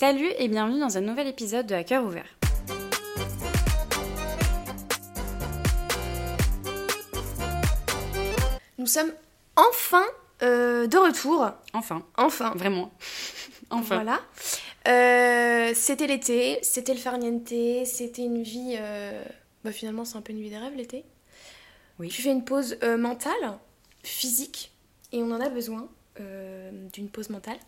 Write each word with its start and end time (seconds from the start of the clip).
Salut 0.00 0.30
et 0.38 0.46
bienvenue 0.46 0.78
dans 0.78 0.96
un 0.96 1.00
nouvel 1.00 1.26
épisode 1.26 1.66
de 1.66 1.82
cœur 1.82 2.04
ouvert. 2.04 2.38
Nous 8.78 8.86
sommes 8.86 9.12
enfin 9.56 10.04
euh, 10.44 10.86
de 10.86 10.96
retour. 10.96 11.50
Enfin, 11.72 12.04
Enfin. 12.16 12.52
vraiment. 12.54 12.92
enfin. 13.70 14.04
Voilà. 14.04 14.20
Euh, 14.86 15.72
c'était 15.74 16.06
l'été, 16.06 16.60
c'était 16.62 16.94
le 16.94 17.00
farniente, 17.00 17.48
c'était 17.48 18.22
une 18.22 18.44
vie. 18.44 18.76
euh, 18.78 19.24
Bah 19.64 19.72
finalement, 19.72 20.04
c'est 20.04 20.16
un 20.16 20.22
peu 20.22 20.32
une 20.32 20.40
vie 20.40 20.50
des 20.50 20.58
rêves 20.58 20.76
l'été. 20.76 21.04
Oui. 21.98 22.06
Tu 22.06 22.22
fais 22.22 22.30
une 22.30 22.44
pause 22.44 22.78
mentale, 22.96 23.58
physique, 24.04 24.70
et 25.10 25.20
on 25.24 25.32
en 25.32 25.40
a 25.40 25.48
besoin 25.48 25.88
d'une 26.92 27.08
pause 27.08 27.30
mentale. 27.30 27.58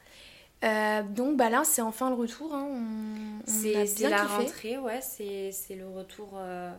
Euh, 0.63 1.03
donc 1.03 1.37
bah 1.37 1.49
là, 1.49 1.63
c'est 1.65 1.81
enfin 1.83 2.11
le 2.11 2.17
retour. 2.17 2.55
hein. 2.55 2.67
On, 2.71 2.75
on 2.77 3.39
a 3.41 3.47
C'est 3.47 3.73
la 4.09 4.21
kiffé. 4.21 4.37
rentrée, 4.37 4.79
ouais, 4.79 5.01
c'est 5.01 5.51
c'est 5.53 5.75
le 5.75 5.89
retour, 5.89 6.33
euh, 6.37 6.71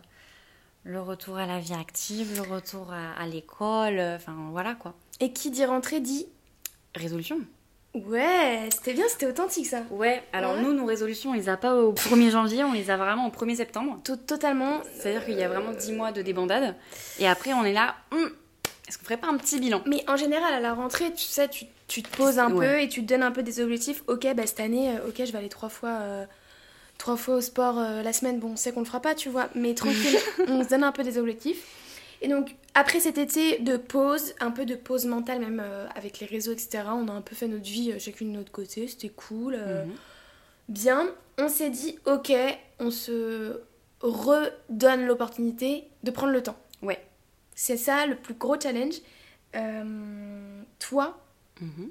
le 0.84 1.00
retour 1.00 1.36
à 1.38 1.46
la 1.46 1.58
vie 1.58 1.74
active, 1.74 2.36
le 2.36 2.42
retour 2.54 2.92
à, 2.92 3.20
à 3.20 3.26
l'école, 3.26 3.98
euh, 3.98 4.16
enfin 4.16 4.34
voilà 4.52 4.74
quoi. 4.74 4.94
Et 5.20 5.32
qui 5.32 5.50
dit 5.50 5.64
rentrée 5.64 6.00
dit. 6.00 6.26
Résolution. 6.94 7.38
Ouais, 7.94 8.68
c'était 8.72 8.94
bien, 8.94 9.04
c'était 9.08 9.26
authentique 9.26 9.66
ça. 9.66 9.82
Ouais, 9.90 10.22
alors 10.32 10.54
Ouais. 10.54 10.62
nous, 10.62 10.72
nos 10.72 10.86
résolutions, 10.86 11.30
on 11.30 11.34
les 11.34 11.48
a 11.50 11.56
pas 11.58 11.74
au 11.76 11.92
1er 11.92 12.30
janvier, 12.30 12.64
on 12.64 12.72
les 12.72 12.90
a 12.90 12.96
vraiment 12.96 13.26
au 13.26 13.30
1er 13.30 13.56
septembre. 13.56 13.98
To- 14.04 14.16
Totalement. 14.16 14.80
C'est-à-dire 14.94 15.24
qu'il 15.26 15.34
y 15.38 15.42
a 15.42 15.48
vraiment 15.48 15.72
10 15.72 15.92
mois 15.92 16.10
de 16.12 16.22
débandade. 16.22 16.74
Et 17.18 17.26
après, 17.28 17.52
on 17.52 17.64
est 17.64 17.72
là, 17.74 17.94
Hum, 18.12 18.30
est-ce 18.88 18.96
qu'on 18.96 19.04
ferait 19.04 19.18
pas 19.18 19.26
un 19.28 19.36
petit 19.36 19.58
bilan? 19.60 19.82
Mais 19.86 20.04
en 20.08 20.16
général, 20.16 20.54
à 20.54 20.60
la 20.60 20.72
rentrée, 20.72 21.12
tu 21.12 21.24
sais, 21.24 21.48
tu, 21.48 21.66
tu 21.92 22.02
te 22.02 22.16
poses 22.16 22.38
un 22.38 22.50
Ouais. 22.50 22.66
peu 22.66 22.80
et 22.80 22.88
tu 22.88 23.02
te 23.02 23.06
donnes 23.08 23.22
un 23.22 23.32
peu 23.32 23.42
des 23.42 23.60
objectifs. 23.60 24.02
Ok, 24.06 24.26
bah, 24.34 24.46
cette 24.46 24.60
année, 24.60 24.96
euh, 24.96 25.08
ok, 25.08 25.16
je 25.26 25.30
vais 25.30 25.36
aller 25.38 25.50
trois 25.50 25.68
fois, 25.68 25.98
euh, 26.00 26.24
trois 26.96 27.18
fois 27.18 27.34
au 27.36 27.40
sport 27.42 27.78
euh, 27.78 28.02
la 28.02 28.14
semaine. 28.14 28.38
Bon, 28.38 28.52
on 28.52 28.56
sait 28.56 28.72
qu'on 28.72 28.80
le 28.80 28.86
fera 28.86 29.00
pas, 29.00 29.14
tu 29.14 29.28
vois, 29.28 29.50
mais 29.54 29.74
tranquille, 29.74 30.16
on 30.48 30.64
se 30.64 30.68
donne 30.70 30.84
un 30.84 30.92
peu 30.92 31.02
des 31.02 31.18
objectifs. 31.18 31.62
Et 32.22 32.28
donc, 32.28 32.54
après 32.74 32.98
cet 33.00 33.18
été 33.18 33.58
de 33.58 33.76
pause, 33.76 34.32
un 34.40 34.50
peu 34.52 34.64
de 34.64 34.74
pause 34.74 35.04
mentale, 35.04 35.40
même 35.40 35.60
euh, 35.62 35.86
avec 35.94 36.18
les 36.20 36.26
réseaux, 36.26 36.52
etc., 36.52 36.84
on 36.86 37.08
a 37.08 37.12
un 37.12 37.20
peu 37.20 37.34
fait 37.34 37.46
notre 37.48 37.64
vie 37.64 37.92
chacune 38.00 38.32
de 38.32 38.38
notre 38.38 38.52
côté, 38.52 38.88
c'était 38.88 39.10
cool. 39.10 39.56
Mhm. 39.56 39.92
Bien, 40.70 41.10
on 41.36 41.48
s'est 41.48 41.68
dit, 41.70 41.98
ok, 42.06 42.32
on 42.78 42.90
se 42.90 43.60
redonne 44.00 45.04
l'opportunité 45.04 45.84
de 46.04 46.10
prendre 46.10 46.32
le 46.32 46.42
temps. 46.42 46.56
Ouais. 46.80 47.04
C'est 47.54 47.76
ça 47.76 48.06
le 48.06 48.16
plus 48.16 48.32
gros 48.34 48.58
challenge. 48.58 48.94
Toi, 50.78 51.18
Mhm. 51.62 51.90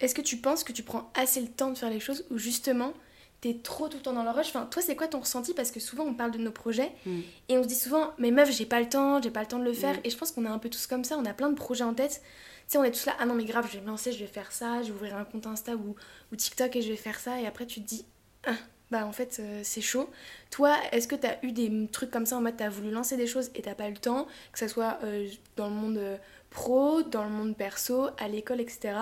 est-ce 0.00 0.14
que 0.14 0.22
tu 0.22 0.38
penses 0.38 0.64
que 0.64 0.72
tu 0.72 0.82
prends 0.82 1.10
assez 1.14 1.40
le 1.42 1.48
temps 1.48 1.70
de 1.70 1.76
faire 1.76 1.90
les 1.90 2.00
choses 2.00 2.24
ou 2.30 2.38
justement 2.38 2.94
t'es 3.42 3.54
trop 3.62 3.88
tout 3.88 3.96
le 3.96 4.02
temps 4.02 4.12
dans 4.12 4.22
le 4.22 4.30
rush? 4.30 4.48
Enfin, 4.48 4.66
toi, 4.70 4.82
c'est 4.82 4.94
quoi 4.96 5.08
ton 5.08 5.20
ressenti? 5.20 5.54
Parce 5.54 5.70
que 5.70 5.80
souvent 5.80 6.04
on 6.04 6.12
parle 6.14 6.30
de 6.30 6.38
nos 6.38 6.50
projets 6.50 6.92
Mm. 7.06 7.20
et 7.48 7.58
on 7.58 7.62
se 7.62 7.68
dit 7.68 7.74
souvent, 7.74 8.12
mais 8.18 8.30
meuf, 8.30 8.50
j'ai 8.52 8.66
pas 8.66 8.80
le 8.80 8.88
temps, 8.88 9.20
j'ai 9.22 9.30
pas 9.30 9.40
le 9.40 9.46
temps 9.46 9.58
de 9.58 9.64
le 9.64 9.72
faire. 9.72 9.96
Mm. 9.96 10.00
Et 10.04 10.10
je 10.10 10.16
pense 10.18 10.30
qu'on 10.32 10.44
est 10.44 10.48
un 10.48 10.58
peu 10.58 10.68
tous 10.68 10.86
comme 10.86 11.04
ça, 11.04 11.16
on 11.18 11.24
a 11.24 11.32
plein 11.32 11.48
de 11.50 11.54
projets 11.54 11.84
en 11.84 11.94
tête. 11.94 12.20
Tu 12.22 12.72
sais, 12.74 12.78
on 12.78 12.84
est 12.84 12.90
tous 12.90 13.06
là, 13.06 13.16
ah 13.18 13.24
non, 13.26 13.34
mais 13.34 13.44
grave, 13.44 13.66
je 13.70 13.76
vais 13.78 13.82
me 13.82 13.86
lancer, 13.88 14.12
je 14.12 14.18
vais 14.18 14.26
faire 14.26 14.52
ça, 14.52 14.82
je 14.82 14.88
vais 14.88 14.92
ouvrir 14.94 15.16
un 15.16 15.24
compte 15.24 15.46
Insta 15.46 15.74
ou, 15.74 15.96
ou 16.32 16.36
TikTok 16.36 16.76
et 16.76 16.82
je 16.82 16.90
vais 16.90 16.96
faire 16.96 17.18
ça. 17.18 17.40
Et 17.40 17.46
après, 17.46 17.64
tu 17.66 17.80
te 17.82 17.88
dis, 17.88 18.04
ah, 18.46 18.52
bah 18.90 19.06
en 19.06 19.12
fait, 19.12 19.38
euh, 19.40 19.60
c'est 19.64 19.80
chaud. 19.80 20.10
Toi, 20.50 20.76
est-ce 20.92 21.08
que 21.08 21.14
t'as 21.16 21.36
eu 21.42 21.52
des 21.52 21.88
trucs 21.90 22.10
comme 22.10 22.26
ça 22.26 22.36
en 22.36 22.40
mode 22.42 22.56
t'as 22.58 22.68
voulu 22.68 22.90
lancer 22.90 23.16
des 23.16 23.26
choses 23.26 23.50
et 23.54 23.62
t'as 23.62 23.74
pas 23.74 23.88
eu 23.88 23.92
le 23.92 23.98
temps, 23.98 24.26
que 24.52 24.58
ce 24.58 24.68
soit 24.68 24.98
euh, 25.04 25.26
dans 25.56 25.68
le 25.68 25.74
monde 25.74 25.96
euh, 25.96 26.16
pro, 26.50 27.02
dans 27.02 27.24
le 27.24 27.30
monde 27.30 27.56
perso, 27.56 28.08
à 28.18 28.28
l'école, 28.28 28.60
etc. 28.60 28.94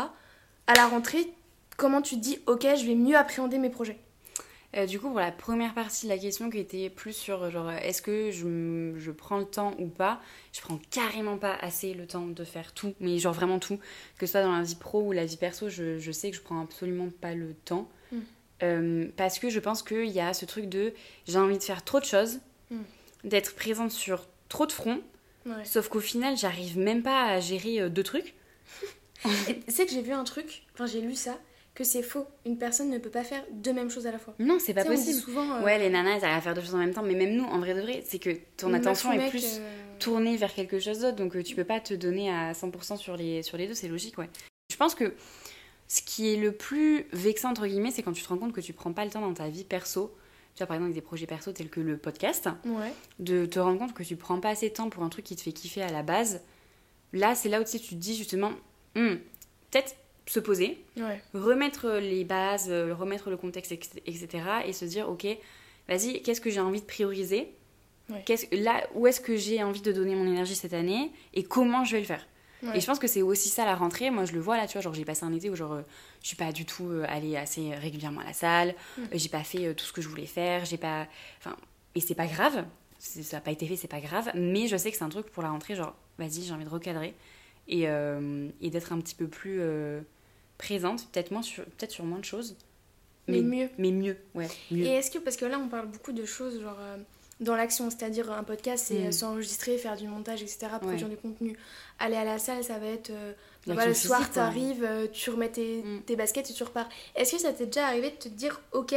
À 0.67 0.75
la 0.75 0.87
rentrée, 0.87 1.33
comment 1.77 2.03
tu 2.03 2.17
te 2.17 2.21
dis, 2.21 2.39
ok, 2.47 2.63
je 2.63 2.87
vais 2.87 2.95
mieux 2.95 3.17
appréhender 3.17 3.59
mes 3.59 3.71
projets? 3.71 3.99
Euh, 4.77 4.85
du 4.85 5.01
coup, 5.01 5.09
pour 5.09 5.19
la 5.19 5.33
première 5.33 5.73
partie 5.73 6.05
de 6.07 6.11
la 6.11 6.19
question 6.19 6.51
qui 6.51 6.59
était 6.59 6.91
plus 6.91 7.15
sur 7.15 7.51
genre 7.51 7.71
est-ce 7.71 8.03
que 8.03 8.31
je, 8.31 8.93
je 8.99 9.11
prends 9.11 9.39
le 9.39 9.47
temps 9.47 9.75
ou 9.79 9.87
pas, 9.87 10.21
je 10.53 10.61
prends 10.61 10.79
carrément 10.91 11.39
pas 11.39 11.55
assez 11.55 11.95
le 11.95 12.07
temps 12.07 12.27
de 12.27 12.45
faire 12.45 12.75
tout, 12.75 12.95
mais 13.01 13.19
genre 13.19 13.33
vraiment 13.33 13.59
tout, 13.59 13.79
que 14.19 14.27
ce 14.27 14.33
soit 14.33 14.43
dans 14.43 14.55
la 14.55 14.63
vie 14.63 14.75
pro 14.75 15.01
ou 15.01 15.13
la 15.13 15.25
vie 15.25 15.39
perso, 15.39 15.71
je, 15.71 15.99
je 15.99 16.13
sais 16.13 16.31
que 16.31 16.37
je 16.37 16.43
prends 16.43 16.61
absolument 16.61 17.09
pas 17.23 17.35
le 17.35 17.55
temps. 17.55 17.89
Mm. 18.13 18.19
Euh, 18.63 19.09
parce 19.17 19.39
que 19.39 19.49
je 19.49 19.59
pense 19.59 19.83
qu'il 19.83 20.11
y 20.11 20.21
a 20.21 20.35
ce 20.35 20.45
truc 20.45 20.69
de 20.69 20.93
j'ai 21.27 21.39
envie 21.39 21.57
de 21.57 21.63
faire 21.63 21.83
trop 21.83 22.01
de 22.01 22.05
choses, 22.05 22.41
Mm. 22.71 22.83
d'être 23.25 23.55
présente 23.55 23.91
sur 23.91 24.27
trop 24.49 24.67
de 24.67 24.73
fronts, 24.73 25.01
Ouais. 25.49 25.65
sauf 25.65 25.89
qu'au 25.89 26.01
final, 26.01 26.37
j'arrive 26.37 26.79
même 26.79 27.03
pas 27.03 27.25
à 27.27 27.41
gérer 27.41 27.81
euh, 27.81 27.89
deux 27.89 28.03
trucs. 28.03 28.35
Sais 29.69 29.85
que 29.87 29.93
j'ai 29.93 30.03
vu 30.03 30.13
un 30.13 30.25
truc, 30.25 30.63
enfin 30.75 30.87
j'ai 30.87 31.01
lu 31.01 31.15
ça, 31.15 31.39
que 31.75 31.85
c'est 31.85 32.03
faux. 32.03 32.27
Une 32.47 32.59
personne 32.59 32.91
ne 32.91 32.99
peut 32.99 33.11
pas 33.11 33.25
faire 33.25 33.43
deux 33.53 33.73
mêmes 33.73 33.91
choses 33.91 34.07
à 34.07 34.13
la 34.13 34.19
fois. 34.19 34.35
Non, 34.39 34.59
c'est 34.61 34.75
pas 34.75 34.85
Tu 34.85 34.91
sais, 34.91 34.95
possible. 34.97 35.21
souvent. 35.21 35.57
euh, 35.57 35.63
Ouais, 35.65 35.79
les 35.79 35.91
nanas, 35.91 36.17
elles 36.19 36.25
arrivent 36.25 36.39
à 36.39 36.41
faire 36.41 36.55
deux 36.55 36.61
choses 36.61 36.75
en 36.75 36.79
même 36.79 36.95
temps, 36.95 37.03
mais 37.03 37.15
même 37.15 37.35
nous, 37.35 37.45
en 37.45 37.59
vrai 37.59 37.75
de 37.75 37.81
vrai, 37.81 38.03
c'est 38.07 38.19
que 38.19 38.31
ton 38.57 38.73
attention 38.75 39.13
est 39.13 39.29
plus 39.31 39.59
euh, 39.59 39.69
tourner 39.99 40.37
vers 40.37 40.53
quelque 40.55 40.79
chose 40.79 41.01
d'autre, 41.01 41.17
donc 41.17 41.43
tu 41.43 41.55
peux 41.57 41.65
pas 41.65 41.81
te 41.81 41.95
donner 41.95 42.31
à 42.31 42.53
100% 42.53 42.97
sur 42.97 43.17
les, 43.17 43.43
sur 43.43 43.57
les 43.57 43.67
deux, 43.67 43.75
c'est 43.75 43.89
logique, 43.89 44.19
ouais. 44.19 44.29
Je 44.71 44.77
pense 44.77 44.95
que 44.95 45.15
ce 45.89 46.03
qui 46.03 46.33
est 46.33 46.37
le 46.37 46.53
plus 46.53 47.07
vexant, 47.13 47.51
entre 47.51 47.67
guillemets, 47.67 47.91
c'est 47.91 48.03
quand 48.03 48.13
tu 48.13 48.23
te 48.23 48.29
rends 48.29 48.39
compte 48.39 48.53
que 48.53 48.61
tu 48.61 48.73
prends 48.73 48.93
pas 48.93 49.05
le 49.05 49.11
temps 49.11 49.21
dans 49.23 49.35
ta 49.35 49.49
vie 49.49 49.65
perso, 49.65 50.15
tu 50.59 50.63
vois, 50.65 50.67
par 50.67 50.75
exemple, 50.75 50.91
avec 50.91 50.95
des 50.97 51.07
projets 51.07 51.27
perso 51.27 51.53
tels 51.53 51.71
que 51.71 51.79
le 51.81 51.97
podcast, 51.97 52.49
Ouais. 52.67 52.93
de 53.21 53.47
te 53.47 53.61
rendre 53.61 53.79
compte 53.79 53.95
que 53.95 54.03
tu 54.03 54.17
prends 54.17 54.41
pas 54.41 54.49
assez 54.51 54.69
de 54.71 54.75
temps 54.75 54.91
pour 54.91 55.05
un 55.05 55.09
truc 55.09 55.25
qui 55.25 55.37
te 55.37 55.41
fait 55.43 55.53
kiffer 55.53 55.83
à 55.83 55.91
la 55.93 56.03
base. 56.03 56.41
Là, 57.13 57.35
c'est 57.37 57.49
là 57.49 57.61
où 57.61 57.65
tu, 57.65 57.71
sais, 57.71 57.79
tu 57.79 57.91
te 57.91 57.95
dis 57.95 58.17
justement, 58.17 58.51
Hmm, 58.97 59.15
peut-être 59.71 59.95
se 60.27 60.41
poser, 60.41 60.83
Ouais. 60.97 61.23
remettre 61.33 61.91
les 62.01 62.25
bases, 62.25 62.69
euh, 62.71 62.93
remettre 62.93 63.31
le 63.31 63.37
contexte, 63.37 63.71
etc. 63.71 64.27
et 64.67 64.73
se 64.73 64.85
dire, 64.85 65.09
ok, 65.09 65.27
vas-y, 65.89 66.21
qu'est-ce 66.23 66.41
que 66.41 66.51
j'ai 66.51 66.59
envie 66.61 66.81
de 66.81 66.87
prioriser? 66.87 67.53
Ouais. 68.11 68.23
Qu'est-ce- 68.27 68.53
Là, 68.57 68.85
où 68.95 69.07
est-ce 69.07 69.21
que 69.21 69.37
j'ai 69.37 69.63
envie 69.63 69.81
de 69.83 69.93
donner 69.93 70.17
mon 70.17 70.27
énergie 70.27 70.57
cette 70.57 70.73
année? 70.75 71.13
Et 71.35 71.45
comment 71.45 71.85
je 71.85 71.93
vais 71.93 72.01
le 72.01 72.07
faire? 72.07 72.27
Ouais. 72.63 72.77
Et 72.77 72.81
je 72.81 72.87
pense 72.87 72.99
que 72.99 73.07
c'est 73.07 73.23
aussi 73.23 73.49
ça 73.49 73.65
la 73.65 73.77
rentrée. 73.77 74.11
Moi, 74.11 74.25
je 74.25 74.33
le 74.33 74.41
vois 74.41 74.57
là, 74.57 74.67
tu 74.67 74.73
vois, 74.73 74.81
genre 74.83 74.95
j'ai 74.95 75.05
passé 75.05 75.25
un 75.25 75.33
été 75.33 75.49
où 75.49 75.55
genre 75.55 75.75
euh, 75.75 75.83
je 76.23 76.27
suis 76.29 76.37
pas 76.37 76.51
du 76.51 76.65
tout 76.65 76.89
euh, 76.89 77.05
allée 77.09 77.37
assez 77.37 77.73
régulièrement 77.75 78.21
à 78.21 78.25
la 78.25 78.33
salle, 78.33 78.75
Mm. 78.97 79.03
euh, 79.03 79.07
j'ai 79.13 79.29
pas 79.29 79.45
fait 79.45 79.67
euh, 79.67 79.75
tout 79.75 79.85
ce 79.85 79.93
que 79.93 80.03
je 80.03 80.09
voulais 80.09 80.27
faire, 80.27 80.65
j'ai 80.65 80.77
pas, 80.79 81.07
enfin, 81.39 81.55
et 81.95 82.01
c'est 82.01 82.17
pas 82.17 82.27
grave, 82.27 82.65
ça 82.99 83.37
a 83.37 83.41
pas 83.41 83.53
été 83.53 83.67
fait, 83.67 83.77
c'est 83.77 83.87
pas 83.87 84.01
grave, 84.01 84.31
mais 84.35 84.67
je 84.67 84.77
sais 84.77 84.91
que 84.91 84.97
c'est 84.97 85.05
un 85.05 85.09
truc 85.09 85.27
pour 85.31 85.43
la 85.45 85.51
rentrée, 85.51 85.77
genre 85.77 85.95
vas-y, 86.19 86.43
j'ai 86.43 86.53
envie 86.53 86.65
de 86.65 86.69
recadrer 86.69 87.15
et, 87.69 87.83
et 87.85 88.71
d'être 88.71 88.93
un 88.93 88.99
petit 89.01 89.15
peu 89.15 89.29
plus 89.29 89.61
présente, 90.59 91.09
peut-être 91.13 91.31
moins 91.31 91.43
sur, 91.43 91.65
peut-être 91.65 91.93
sur 91.93 92.05
moins 92.05 92.19
de 92.19 92.25
choses, 92.25 92.57
Mais 93.29 93.41
mieux. 93.43 93.69
mais 93.79 93.93
mieux, 93.93 94.17
ouais, 94.35 94.49
mieux. 94.73 94.85
Et 94.85 94.89
est-ce 94.95 95.11
que, 95.13 95.19
parce 95.19 95.37
que 95.37 95.45
là 95.45 95.59
on 95.61 95.69
parle 95.69 95.87
beaucoup 95.89 96.13
de 96.13 96.25
choses 96.25 96.61
genre 96.61 96.79
dans 97.41 97.55
l'action, 97.57 97.89
c'est-à-dire 97.91 98.33
un 98.33 98.43
podcast 98.43 98.87
c'est 98.89 99.09
Mm. 99.09 99.13
s'enregistrer, 99.13 99.79
faire 99.79 99.97
du 99.97 100.09
montage, 100.09 100.43
etc., 100.43 100.67
produire 100.81 101.09
Ouais. 101.09 101.15
du 101.15 101.17
contenu. 101.21 101.57
Aller 101.99 102.17
à 102.17 102.25
la 102.25 102.39
salle, 102.39 102.65
ça 102.65 102.79
va 102.79 102.87
être. 102.87 103.11
euh, 103.11 103.33
bah, 103.67 103.87
le 103.87 103.93
soir, 103.95 104.21
quoi. 104.21 104.29
t'arrives, 104.35 104.83
euh, 104.85 105.07
tu 105.13 105.31
remets 105.31 105.51
tes, 105.51 105.83
Mm. 105.83 106.03
tes 106.07 106.17
baskets 106.17 106.51
et 106.51 106.55
tu 106.55 106.63
repars. 106.63 106.89
Est-ce 107.15 107.33
que 107.33 107.39
ça 107.39 107.53
t'est 107.53 107.67
déjà 107.67 107.87
arrivé 107.87 108.11
de 108.11 108.17
te 108.17 108.29
dire, 108.29 108.61
ok, 108.73 108.95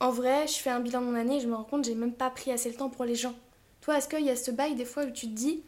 en 0.00 0.10
vrai, 0.10 0.46
je 0.48 0.54
fais 0.54 0.70
un 0.70 0.80
bilan 0.80 1.00
de 1.02 1.06
mon 1.06 1.14
année 1.14 1.36
et 1.36 1.40
je 1.40 1.46
me 1.46 1.54
rends 1.54 1.64
compte, 1.64 1.84
j'ai 1.84 1.94
même 1.94 2.14
pas 2.14 2.30
pris 2.30 2.50
assez 2.50 2.68
le 2.70 2.74
temps 2.74 2.88
pour 2.88 3.04
les 3.04 3.14
gens? 3.16 3.34
Toi, 3.82 3.98
est-ce 3.98 4.08
qu'il 4.08 4.24
y 4.24 4.30
a 4.30 4.36
ce 4.36 4.50
bail 4.50 4.74
des 4.76 4.86
fois 4.86 5.04
où 5.04 5.10
tu 5.10 5.26
te 5.26 5.32
dis, 5.32 5.62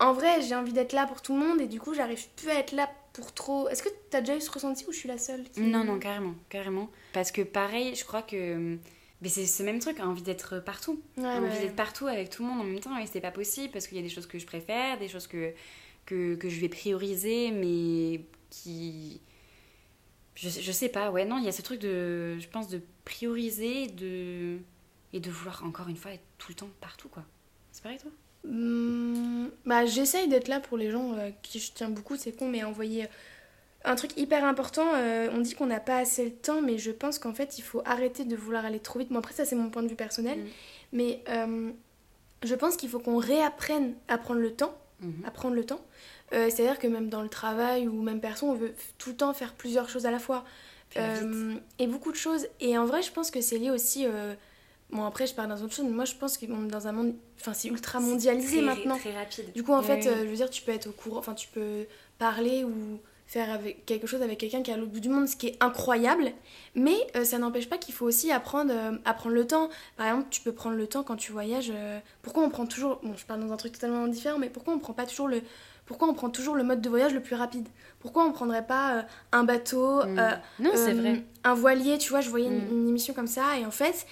en 0.00 0.12
vrai, 0.12 0.42
j'ai 0.42 0.54
envie 0.56 0.72
d'être 0.72 0.92
là 0.92 1.06
pour 1.06 1.22
tout 1.22 1.32
le 1.32 1.38
monde 1.46 1.60
et 1.60 1.66
du 1.66 1.80
coup, 1.80 1.94
j'arrive 1.94 2.26
plus 2.36 2.50
à 2.50 2.54
être 2.58 2.72
là 2.72 2.90
pour 3.12 3.32
trop? 3.32 3.68
Est-ce 3.68 3.82
que 3.84 3.88
t'as 4.10 4.20
déjà 4.20 4.36
eu 4.36 4.40
ce 4.40 4.50
ressenti 4.50 4.84
ou 4.88 4.92
je 4.92 4.98
suis 4.98 5.08
la 5.08 5.16
seule 5.18 5.44
qui- 5.44 5.60
Non, 5.60 5.84
non, 5.84 5.98
carrément, 6.00 6.34
carrément. 6.48 6.90
Parce 7.12 7.30
que 7.30 7.42
pareil, 7.42 7.94
je 7.94 8.04
crois 8.04 8.22
que. 8.22 8.76
Mais 9.22 9.28
c'est 9.28 9.46
ce 9.46 9.62
même 9.62 9.78
truc, 9.78 9.98
envie 10.00 10.22
d'être 10.22 10.58
partout. 10.60 11.00
Ouais, 11.16 11.24
envie 11.24 11.46
ouais. 11.46 11.60
d'être 11.62 11.76
partout 11.76 12.06
avec 12.06 12.28
tout 12.30 12.42
le 12.42 12.48
monde 12.50 12.60
en 12.60 12.64
même 12.64 12.80
temps, 12.80 12.96
et 12.98 13.06
c'est 13.06 13.20
pas 13.20 13.30
possible 13.30 13.72
parce 13.72 13.86
qu'il 13.86 13.96
y 13.96 14.00
a 14.00 14.02
des 14.02 14.10
choses 14.10 14.26
que 14.26 14.38
je 14.38 14.46
préfère, 14.46 14.98
des 14.98 15.08
choses 15.08 15.26
que, 15.26 15.52
que, 16.04 16.34
que 16.34 16.48
je 16.48 16.60
vais 16.60 16.68
prioriser, 16.68 17.50
mais 17.50 18.20
qui. 18.50 19.20
Je, 20.34 20.50
je 20.50 20.72
sais 20.72 20.90
pas, 20.90 21.10
ouais, 21.10 21.24
non, 21.24 21.38
il 21.38 21.44
y 21.44 21.48
a 21.48 21.52
ce 21.52 21.62
truc 21.62 21.80
de. 21.80 22.38
Je 22.38 22.48
pense 22.48 22.68
de 22.68 22.82
prioriser 23.06 23.86
de, 23.86 24.58
et 25.14 25.20
de 25.20 25.30
vouloir 25.30 25.64
encore 25.64 25.88
une 25.88 25.96
fois 25.96 26.12
être 26.12 26.24
tout 26.36 26.50
le 26.50 26.54
temps 26.54 26.70
partout, 26.80 27.08
quoi. 27.08 27.24
C'est 27.72 27.82
pareil, 27.82 27.98
toi? 27.98 28.10
Hum, 28.44 29.50
bah, 29.64 29.86
j'essaye 29.86 30.28
d'être 30.28 30.48
là 30.48 30.60
pour 30.60 30.76
les 30.76 30.90
gens 30.90 31.14
euh, 31.14 31.30
qui 31.42 31.58
je 31.58 31.72
tiens 31.72 31.88
beaucoup, 31.88 32.16
c'est 32.16 32.32
con, 32.32 32.48
mais 32.48 32.62
envoyer 32.64 33.06
un 33.86 33.94
truc 33.94 34.16
hyper 34.18 34.44
important. 34.44 34.86
euh, 34.94 35.28
on 35.32 35.38
dit 35.40 35.54
qu'on 35.54 35.66
n'a 35.66 35.80
pas 35.80 35.98
assez 35.98 36.24
le 36.24 36.32
temps, 36.32 36.60
mais 36.60 36.76
je 36.78 36.90
pense 36.90 37.18
qu'en 37.18 37.32
fait, 37.32 37.58
il 37.58 37.62
faut 37.62 37.82
arrêter 37.84 38.24
de 38.24 38.36
vouloir 38.36 38.64
aller 38.64 38.80
trop 38.80 38.98
vite. 38.98 39.10
Bon, 39.10 39.18
après, 39.18 39.32
ça, 39.34 39.44
c'est 39.44 39.56
mon 39.56 39.70
point 39.70 39.82
de 39.82 39.88
vue 39.88 39.94
personnel, 39.96 40.38
Mm. 40.38 40.44
mais 40.92 41.22
euh, 41.28 41.70
je 42.44 42.54
pense 42.54 42.76
qu'il 42.76 42.88
faut 42.90 42.98
qu'on 42.98 43.16
réapprenne 43.18 43.94
à 44.08 44.18
prendre 44.18 44.40
le 44.40 44.52
temps. 44.52 44.76
Mhm. 45.00 45.24
À 45.26 45.30
prendre 45.30 45.54
le 45.54 45.64
temps. 45.64 45.80
Euh, 46.32 46.48
C'est-à-dire 46.50 46.78
que 46.78 46.86
même 46.86 47.08
dans 47.10 47.20
le 47.22 47.28
travail 47.28 47.86
ou 47.86 48.00
même 48.02 48.20
perso, 48.20 48.46
on 48.46 48.54
veut 48.54 48.72
tout 48.98 49.10
le 49.10 49.16
temps 49.16 49.32
faire 49.34 49.52
plusieurs 49.54 49.88
choses 49.90 50.06
à 50.06 50.10
la 50.10 50.18
fois. 50.18 50.44
Et 51.78 51.86
beaucoup 51.86 52.10
de 52.12 52.16
choses. 52.16 52.46
Et 52.60 52.78
en 52.78 52.86
vrai, 52.86 53.02
je 53.02 53.12
pense 53.12 53.30
que 53.30 53.40
c'est 53.40 53.58
lié 53.58 53.70
aussi. 53.70 54.06
Bon, 54.90 55.04
après, 55.04 55.26
je 55.26 55.34
parle 55.34 55.48
dans 55.48 55.60
autre 55.62 55.74
chose, 55.74 55.84
mais 55.84 55.90
moi, 55.94 56.04
je 56.04 56.14
pense 56.14 56.38
qu'on 56.38 56.64
est 56.64 56.70
dans 56.70 56.86
un 56.86 56.92
monde. 56.92 57.14
Enfin, 57.40 57.52
c'est 57.52 57.68
ultra 57.68 58.00
mondialisé 58.00 58.58
Très- 58.58 58.66
maintenant. 58.66 58.96
Très 58.96 59.12
rapide. 59.12 59.52
Du 59.52 59.62
coup, 59.62 59.72
en 59.72 59.80
Oui, 59.80 59.84
fait, 59.86 60.02
je 60.02 60.26
veux 60.28 60.36
dire, 60.36 60.48
tu 60.48 60.62
peux 60.62 60.72
être 60.72 60.86
au 60.88 60.92
courant, 60.92 61.18
enfin, 61.18 61.34
tu 61.34 61.48
peux 61.48 61.86
parler 62.18 62.64
ou 62.64 62.98
faire 63.26 63.50
avec 63.52 63.84
quelque 63.86 64.06
chose 64.06 64.22
avec 64.22 64.38
quelqu'un 64.38 64.62
qui 64.62 64.70
est 64.70 64.74
à 64.74 64.76
l'autre 64.76 64.92
bout 64.92 65.00
du 65.00 65.08
monde, 65.08 65.26
ce 65.28 65.36
qui 65.36 65.48
est 65.48 65.56
incroyable. 65.60 66.30
Mais 66.74 66.96
euh, 67.16 67.24
ça 67.24 67.38
n'empêche 67.38 67.68
pas 67.68 67.76
qu'il 67.78 67.94
faut 67.94 68.06
aussi 68.06 68.30
apprendre, 68.30 68.72
euh, 68.72 68.92
à 69.04 69.14
prendre 69.14 69.34
le 69.34 69.46
temps. 69.46 69.68
Par 69.96 70.06
exemple, 70.06 70.26
tu 70.30 70.40
peux 70.42 70.52
prendre 70.52 70.76
le 70.76 70.86
temps 70.86 71.02
quand 71.02 71.16
tu 71.16 71.32
voyages. 71.32 71.72
euh, 71.74 71.98
pourquoi 72.22 72.44
on 72.44 72.50
prend 72.50 72.66
toujours. 72.66 73.00
Bon, 73.02 73.14
je 73.16 73.24
parle 73.26 73.40
dans 73.44 73.52
un 73.52 73.56
truc 73.56 73.72
totalement 73.72 74.06
différent, 74.06 74.38
mais 74.38 74.48
pourquoi 74.48 74.74
on 74.74 74.78
prend 74.78 74.92
pas 74.92 75.06
toujours 75.06 75.28
le. 75.28 75.40
Pourquoi 75.86 76.08
on 76.08 76.14
prend 76.14 76.30
toujours 76.30 76.56
le 76.56 76.64
mode 76.64 76.80
de 76.80 76.88
voyage 76.88 77.14
le 77.14 77.20
plus 77.22 77.36
rapide? 77.36 77.68
Pourquoi 78.00 78.24
on 78.24 78.32
prendrait 78.32 78.66
pas 78.66 79.06
un 79.32 79.44
bateau, 79.44 80.04
Mm. 80.04 80.18
euh, 80.18 80.30
Non, 80.58 80.70
c'est 80.74 80.92
vrai. 80.94 81.22
un 81.44 81.54
voilier 81.54 81.98
Tu 81.98 82.10
vois, 82.10 82.20
je 82.20 82.28
voyais 82.30 82.46
une, 82.48 82.64
Mm. 82.66 82.70
une 82.72 82.88
émission 82.88 83.14
comme 83.14 83.28
ça, 83.28 83.56
et 83.58 83.64
en 83.64 83.70
fait, 83.70 84.04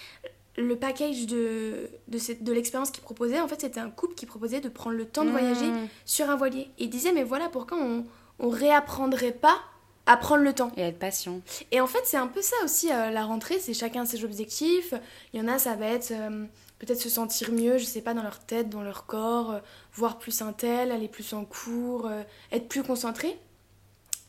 le 0.56 0.76
package 0.76 1.26
de, 1.26 1.88
de, 2.06 2.18
cette- 2.18 2.44
de 2.44 2.52
l'expérience 2.52 2.92
qu'ils 2.92 3.02
proposaient, 3.02 3.40
en 3.40 3.48
fait, 3.48 3.60
c'était 3.60 3.80
un 3.80 3.90
couple 3.90 4.14
qui 4.14 4.24
proposait 4.24 4.60
de 4.60 4.68
prendre 4.68 4.96
le 4.96 5.04
temps 5.04 5.24
de 5.24 5.30
voyager 5.30 5.66
Mm. 5.66 5.88
sur 6.04 6.30
un 6.30 6.36
voilier. 6.36 6.68
Et 6.78 6.84
il 6.84 6.90
disait, 6.90 7.12
mais 7.12 7.24
voilà, 7.24 7.48
pourquoi 7.48 7.76
on, 7.78 8.04
on 8.38 8.48
réapprendrait 8.48 9.32
pas 9.32 9.60
à 10.06 10.16
prendre 10.16 10.42
le 10.42 10.52
temps 10.52 10.70
Et 10.76 10.82
être 10.82 10.98
patient. 10.98 11.40
Et 11.70 11.80
en 11.80 11.86
fait, 11.86 12.02
c'est 12.04 12.16
un 12.16 12.26
peu 12.26 12.42
ça 12.42 12.56
aussi, 12.62 12.92
euh, 12.92 13.10
la 13.10 13.24
rentrée, 13.24 13.58
c'est 13.58 13.74
chacun 13.74 14.04
ses 14.04 14.24
objectifs. 14.24 14.92
Il 15.32 15.40
y 15.40 15.42
en 15.42 15.48
a, 15.48 15.58
ça 15.58 15.76
va 15.76 15.86
être 15.86 16.10
euh, 16.10 16.44
peut-être 16.78 17.00
se 17.00 17.08
sentir 17.08 17.52
mieux, 17.52 17.78
je 17.78 17.84
sais 17.84 18.02
pas, 18.02 18.12
dans 18.12 18.22
leur 18.22 18.40
tête, 18.40 18.68
dans 18.68 18.82
leur 18.82 19.06
corps, 19.06 19.52
euh, 19.52 19.58
voir 19.94 20.18
plus 20.18 20.42
un 20.42 20.52
tel, 20.52 20.92
aller 20.92 21.08
plus 21.08 21.32
en 21.32 21.44
cours, 21.44 22.10
être 22.52 22.68
plus 22.68 22.82
concentré. 22.82 23.38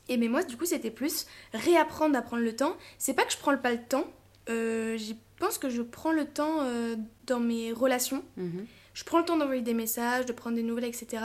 Et 0.07 0.17
mais 0.17 0.27
moi, 0.27 0.43
du 0.43 0.55
coup, 0.55 0.65
c'était 0.65 0.91
plus 0.91 1.25
réapprendre 1.53 2.17
à 2.17 2.21
prendre 2.21 2.43
le 2.43 2.55
temps. 2.55 2.75
C'est 2.97 3.13
pas 3.13 3.25
que 3.25 3.33
je 3.33 3.37
prends 3.37 3.57
pas 3.57 3.71
le 3.71 3.81
temps, 3.81 4.05
je 4.47 5.13
pense 5.39 5.57
que 5.57 5.69
je 5.69 5.81
prends 5.81 6.11
le 6.11 6.25
temps 6.25 6.59
dans 7.25 7.39
mes 7.39 7.73
relations. 7.73 8.23
Mhm. 8.37 8.67
Je 8.93 9.03
prends 9.03 9.17
le 9.17 9.25
temps 9.25 9.35
d'envoyer 9.35 9.63
des 9.63 9.73
messages, 9.73 10.25
de 10.25 10.31
prendre 10.31 10.55
des 10.55 10.63
nouvelles, 10.63 10.85
etc. 10.85 11.23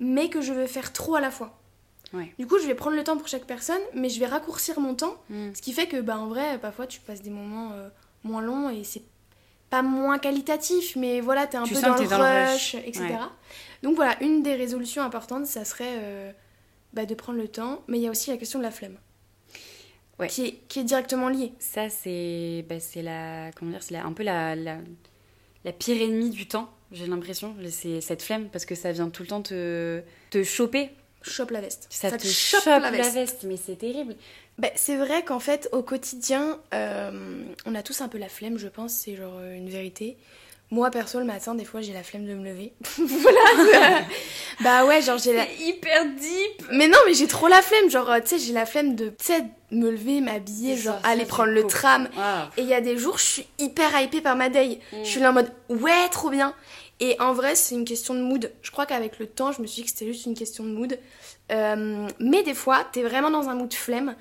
Mais 0.00 0.28
que 0.28 0.40
je 0.40 0.52
veux 0.52 0.66
faire 0.66 0.92
trop 0.92 1.14
à 1.14 1.20
la 1.20 1.30
fois. 1.30 1.59
Ouais. 2.12 2.32
Du 2.38 2.46
coup, 2.46 2.58
je 2.58 2.66
vais 2.66 2.74
prendre 2.74 2.96
le 2.96 3.04
temps 3.04 3.16
pour 3.16 3.28
chaque 3.28 3.44
personne, 3.46 3.80
mais 3.94 4.08
je 4.08 4.18
vais 4.18 4.26
raccourcir 4.26 4.80
mon 4.80 4.94
temps. 4.94 5.14
Mm. 5.28 5.54
Ce 5.54 5.62
qui 5.62 5.72
fait 5.72 5.86
que, 5.86 6.00
bah, 6.00 6.18
en 6.18 6.26
vrai, 6.26 6.58
parfois, 6.58 6.86
tu 6.86 7.00
passes 7.00 7.22
des 7.22 7.30
moments 7.30 7.72
euh, 7.72 7.88
moins 8.24 8.42
longs 8.42 8.68
et 8.70 8.82
c'est 8.84 9.02
pas 9.70 9.82
moins 9.82 10.18
qualitatif, 10.18 10.96
mais 10.96 11.20
voilà, 11.20 11.46
t'es 11.46 11.56
un 11.56 11.62
Tu 11.62 11.74
peu 11.74 11.80
dans 11.80 11.94
le 11.96 12.50
rush, 12.52 12.74
etc. 12.74 13.04
Ouais. 13.04 13.16
Donc 13.84 13.94
voilà, 13.94 14.20
une 14.22 14.42
des 14.42 14.54
résolutions 14.56 15.02
importantes, 15.02 15.46
ça 15.46 15.64
serait 15.64 15.84
euh, 16.00 16.32
bah, 16.92 17.06
de 17.06 17.14
prendre 17.14 17.38
le 17.38 17.46
temps, 17.46 17.82
mais 17.86 17.98
il 17.98 18.02
y 18.02 18.08
a 18.08 18.10
aussi 18.10 18.30
la 18.30 18.36
question 18.36 18.58
de 18.58 18.64
la 18.64 18.72
flemme. 18.72 18.96
Ouais. 20.18 20.26
Qui, 20.26 20.46
est, 20.46 20.52
qui 20.68 20.80
est 20.80 20.84
directement 20.84 21.28
liée. 21.28 21.52
Ça, 21.60 21.88
c'est 21.88 22.64
bah, 22.68 22.74
la. 22.96 23.50
Comment 23.56 23.70
dire 23.70 23.82
C'est 23.82 23.94
la- 23.94 24.04
un 24.04 24.12
peu 24.12 24.22
la, 24.24 24.54
la, 24.56 24.78
la 25.64 25.72
pire 25.72 26.02
ennemie 26.02 26.30
du 26.30 26.46
temps, 26.46 26.68
j'ai 26.92 27.06
l'impression. 27.06 27.54
C'est 27.70 28.00
cette 28.00 28.22
flemme, 28.22 28.48
parce 28.50 28.64
que 28.66 28.74
ça 28.74 28.90
vient 28.92 29.08
tout 29.08 29.22
le 29.22 29.28
temps 29.28 29.40
te, 29.40 30.02
te 30.30 30.42
choper. 30.42 30.90
Chope 31.22 31.50
la 31.50 31.60
veste. 31.60 31.86
Ça, 31.90 32.10
te 32.10 32.26
chope 32.26 32.62
chope 32.62 32.82
la 32.82 32.90
veste. 32.90 33.44
mais 33.44 33.56
c'est 33.56 33.76
terrible. 33.76 34.16
Bah, 34.58 34.68
c'est 34.74 34.96
vrai 34.96 35.22
qu'en 35.22 35.40
fait, 35.40 35.68
au 35.72 35.82
quotidien, 35.82 36.58
euh, 36.74 37.44
on 37.66 37.74
a 37.74 37.82
tous 37.82 38.00
un 38.00 38.08
peu 38.08 38.18
la 38.18 38.28
flemme, 38.28 38.58
je 38.58 38.68
pense, 38.68 38.92
c'est 38.92 39.16
genre 39.16 39.36
euh, 39.38 39.54
une 39.54 39.68
vérité. 39.68 40.16
Moi, 40.72 40.90
perso, 40.90 41.18
le 41.18 41.24
matin, 41.24 41.56
des 41.56 41.64
fois, 41.64 41.80
j'ai 41.80 41.92
la 41.92 42.04
flemme 42.04 42.26
de 42.26 42.34
me 42.34 42.44
lever. 42.44 42.72
voilà. 42.98 44.02
bah 44.60 44.84
ouais, 44.84 45.02
genre, 45.02 45.18
j'ai 45.18 45.34
la... 45.34 45.50
hyper 45.50 46.06
deep. 46.06 46.66
Mais 46.72 46.86
non, 46.86 46.98
mais 47.06 47.14
j'ai 47.14 47.26
trop 47.26 47.48
la 47.48 47.60
flemme. 47.60 47.90
Genre, 47.90 48.08
euh, 48.08 48.20
tu 48.20 48.28
sais, 48.28 48.38
j'ai 48.38 48.52
la 48.52 48.66
flemme 48.66 48.94
de, 48.94 49.08
tu 49.08 49.24
sais, 49.24 49.44
me 49.72 49.90
lever, 49.90 50.20
m'habiller, 50.20 50.76
genre, 50.76 50.96
ça, 50.96 51.02
ça, 51.02 51.08
aller 51.08 51.24
prendre 51.24 51.50
le 51.50 51.66
tram. 51.66 52.08
Ah. 52.16 52.50
Et 52.56 52.62
il 52.62 52.68
y 52.68 52.74
a 52.74 52.80
des 52.80 52.96
jours, 52.96 53.18
je 53.18 53.24
suis 53.24 53.46
hyper 53.58 54.00
hypée 54.00 54.20
par 54.20 54.36
ma 54.36 54.48
day. 54.48 54.78
Mm. 54.92 54.96
Je 55.02 55.08
suis 55.08 55.20
là 55.20 55.30
en 55.30 55.32
mode, 55.32 55.50
ouais, 55.70 56.08
trop 56.10 56.30
bien. 56.30 56.54
Et 57.00 57.16
en 57.20 57.32
vrai, 57.32 57.54
c'est 57.54 57.74
une 57.74 57.84
question 57.86 58.14
de 58.14 58.20
mood. 58.20 58.52
Je 58.62 58.70
crois 58.70 58.84
qu'avec 58.86 59.18
le 59.18 59.26
temps, 59.26 59.52
je 59.52 59.62
me 59.62 59.66
suis 59.66 59.82
dit 59.82 59.84
que 59.84 59.90
c'était 59.90 60.06
juste 60.12 60.26
une 60.26 60.34
question 60.36 60.64
de 60.64 60.70
mood. 60.70 60.98
Euh, 61.50 62.08
mais 62.20 62.42
des 62.42 62.54
fois, 62.54 62.84
t'es 62.92 63.02
vraiment 63.02 63.30
dans 63.30 63.48
un 63.48 63.54
mood 63.54 63.72
flemme. 63.72 64.14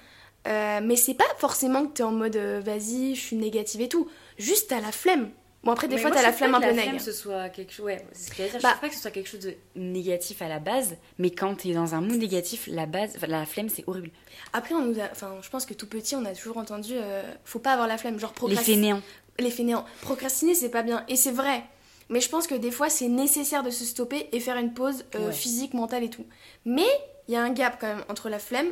Euh, 0.47 0.79
mais 0.81 0.95
c'est 0.95 1.13
pas 1.13 1.25
forcément 1.37 1.85
que 1.85 1.91
t'es 1.93 2.03
en 2.03 2.13
mode, 2.13 2.37
euh, 2.37 2.61
vas-y, 2.63 3.13
je 3.15 3.19
suis 3.21 3.35
négative 3.35 3.81
et 3.81 3.89
tout. 3.89 4.07
Juste, 4.37 4.69
t'as 4.69 4.79
la 4.79 4.91
flemme. 4.93 5.29
Bon, 5.61 5.71
après, 5.73 5.89
des 5.89 5.95
Mais 5.95 6.01
fois, 6.01 6.09
t'as 6.11 6.19
je 6.19 6.23
la 6.23 6.31
flemme 6.31 6.55
un 6.55 6.61
peu 6.61 6.67
la 6.67 6.71
neg. 6.73 6.83
flemme, 6.83 6.99
ce 6.99 7.11
soit 7.11 7.49
quelque 7.49 7.73
chose. 7.73 7.85
Ouais, 7.85 8.05
c'est 8.13 8.23
ce 8.27 8.29
que 8.31 8.37
j'allais 8.37 8.49
dire. 8.51 8.61
Bah- 8.61 8.71
Je 8.77 8.79
pas 8.79 8.87
que 8.87 8.95
ce 8.95 9.01
soit 9.01 9.11
quelque 9.11 9.27
chose 9.27 9.41
de 9.41 9.55
négatif 9.75 10.41
à 10.41 10.47
la 10.47 10.59
base, 10.59 10.95
mais 11.17 11.31
quand 11.31 11.55
t'es 11.55 11.73
dans 11.73 11.93
un 11.95 11.99
mood 11.99 12.17
négatif, 12.17 12.69
la 12.71 12.85
base, 12.85 13.17
la 13.27 13.45
flemme, 13.45 13.67
c'est 13.67 13.83
horrible. 13.85 14.11
Après, 14.53 14.73
on 14.73 14.85
nous 14.85 14.97
a, 15.01 15.09
enfin, 15.11 15.35
je 15.41 15.49
pense 15.49 15.65
que 15.65 15.73
tout 15.73 15.87
petit, 15.87 16.15
on 16.15 16.23
a 16.23 16.33
toujours 16.33 16.55
entendu, 16.57 16.93
euh, 16.95 17.21
faut 17.43 17.59
pas 17.59 17.73
avoir 17.73 17.89
la 17.89 17.97
flemme. 17.97 18.17
Genre, 18.17 18.29
Les 18.29 18.35
procrastiner. 18.35 18.75
fainéants. 18.77 19.01
les 19.39 19.51
fainéants. 19.51 19.85
Procrastiner, 20.01 20.55
c'est 20.55 20.69
pas 20.69 20.81
bien. 20.83 21.03
Et 21.09 21.17
c'est 21.17 21.31
vrai. 21.31 21.63
Mais 22.09 22.21
je 22.21 22.29
pense 22.29 22.47
que 22.47 22.55
des 22.55 22.71
fois, 22.71 22.89
c'est 22.89 23.07
nécessaire 23.07 23.63
de 23.63 23.69
se 23.69 23.85
stopper 23.85 24.27
et 24.31 24.39
faire 24.39 24.57
une 24.57 24.73
pause 24.73 25.05
euh, 25.15 25.27
Ouais. 25.27 25.31
physique, 25.33 25.73
mentale 25.73 26.03
et 26.03 26.09
tout. 26.09 26.25
Mais 26.65 26.87
il 27.27 27.33
y 27.33 27.37
a 27.37 27.41
un 27.43 27.51
gap 27.51 27.77
quand 27.79 27.87
même 27.87 28.03
entre 28.09 28.29
la 28.29 28.39
flemme 28.39 28.69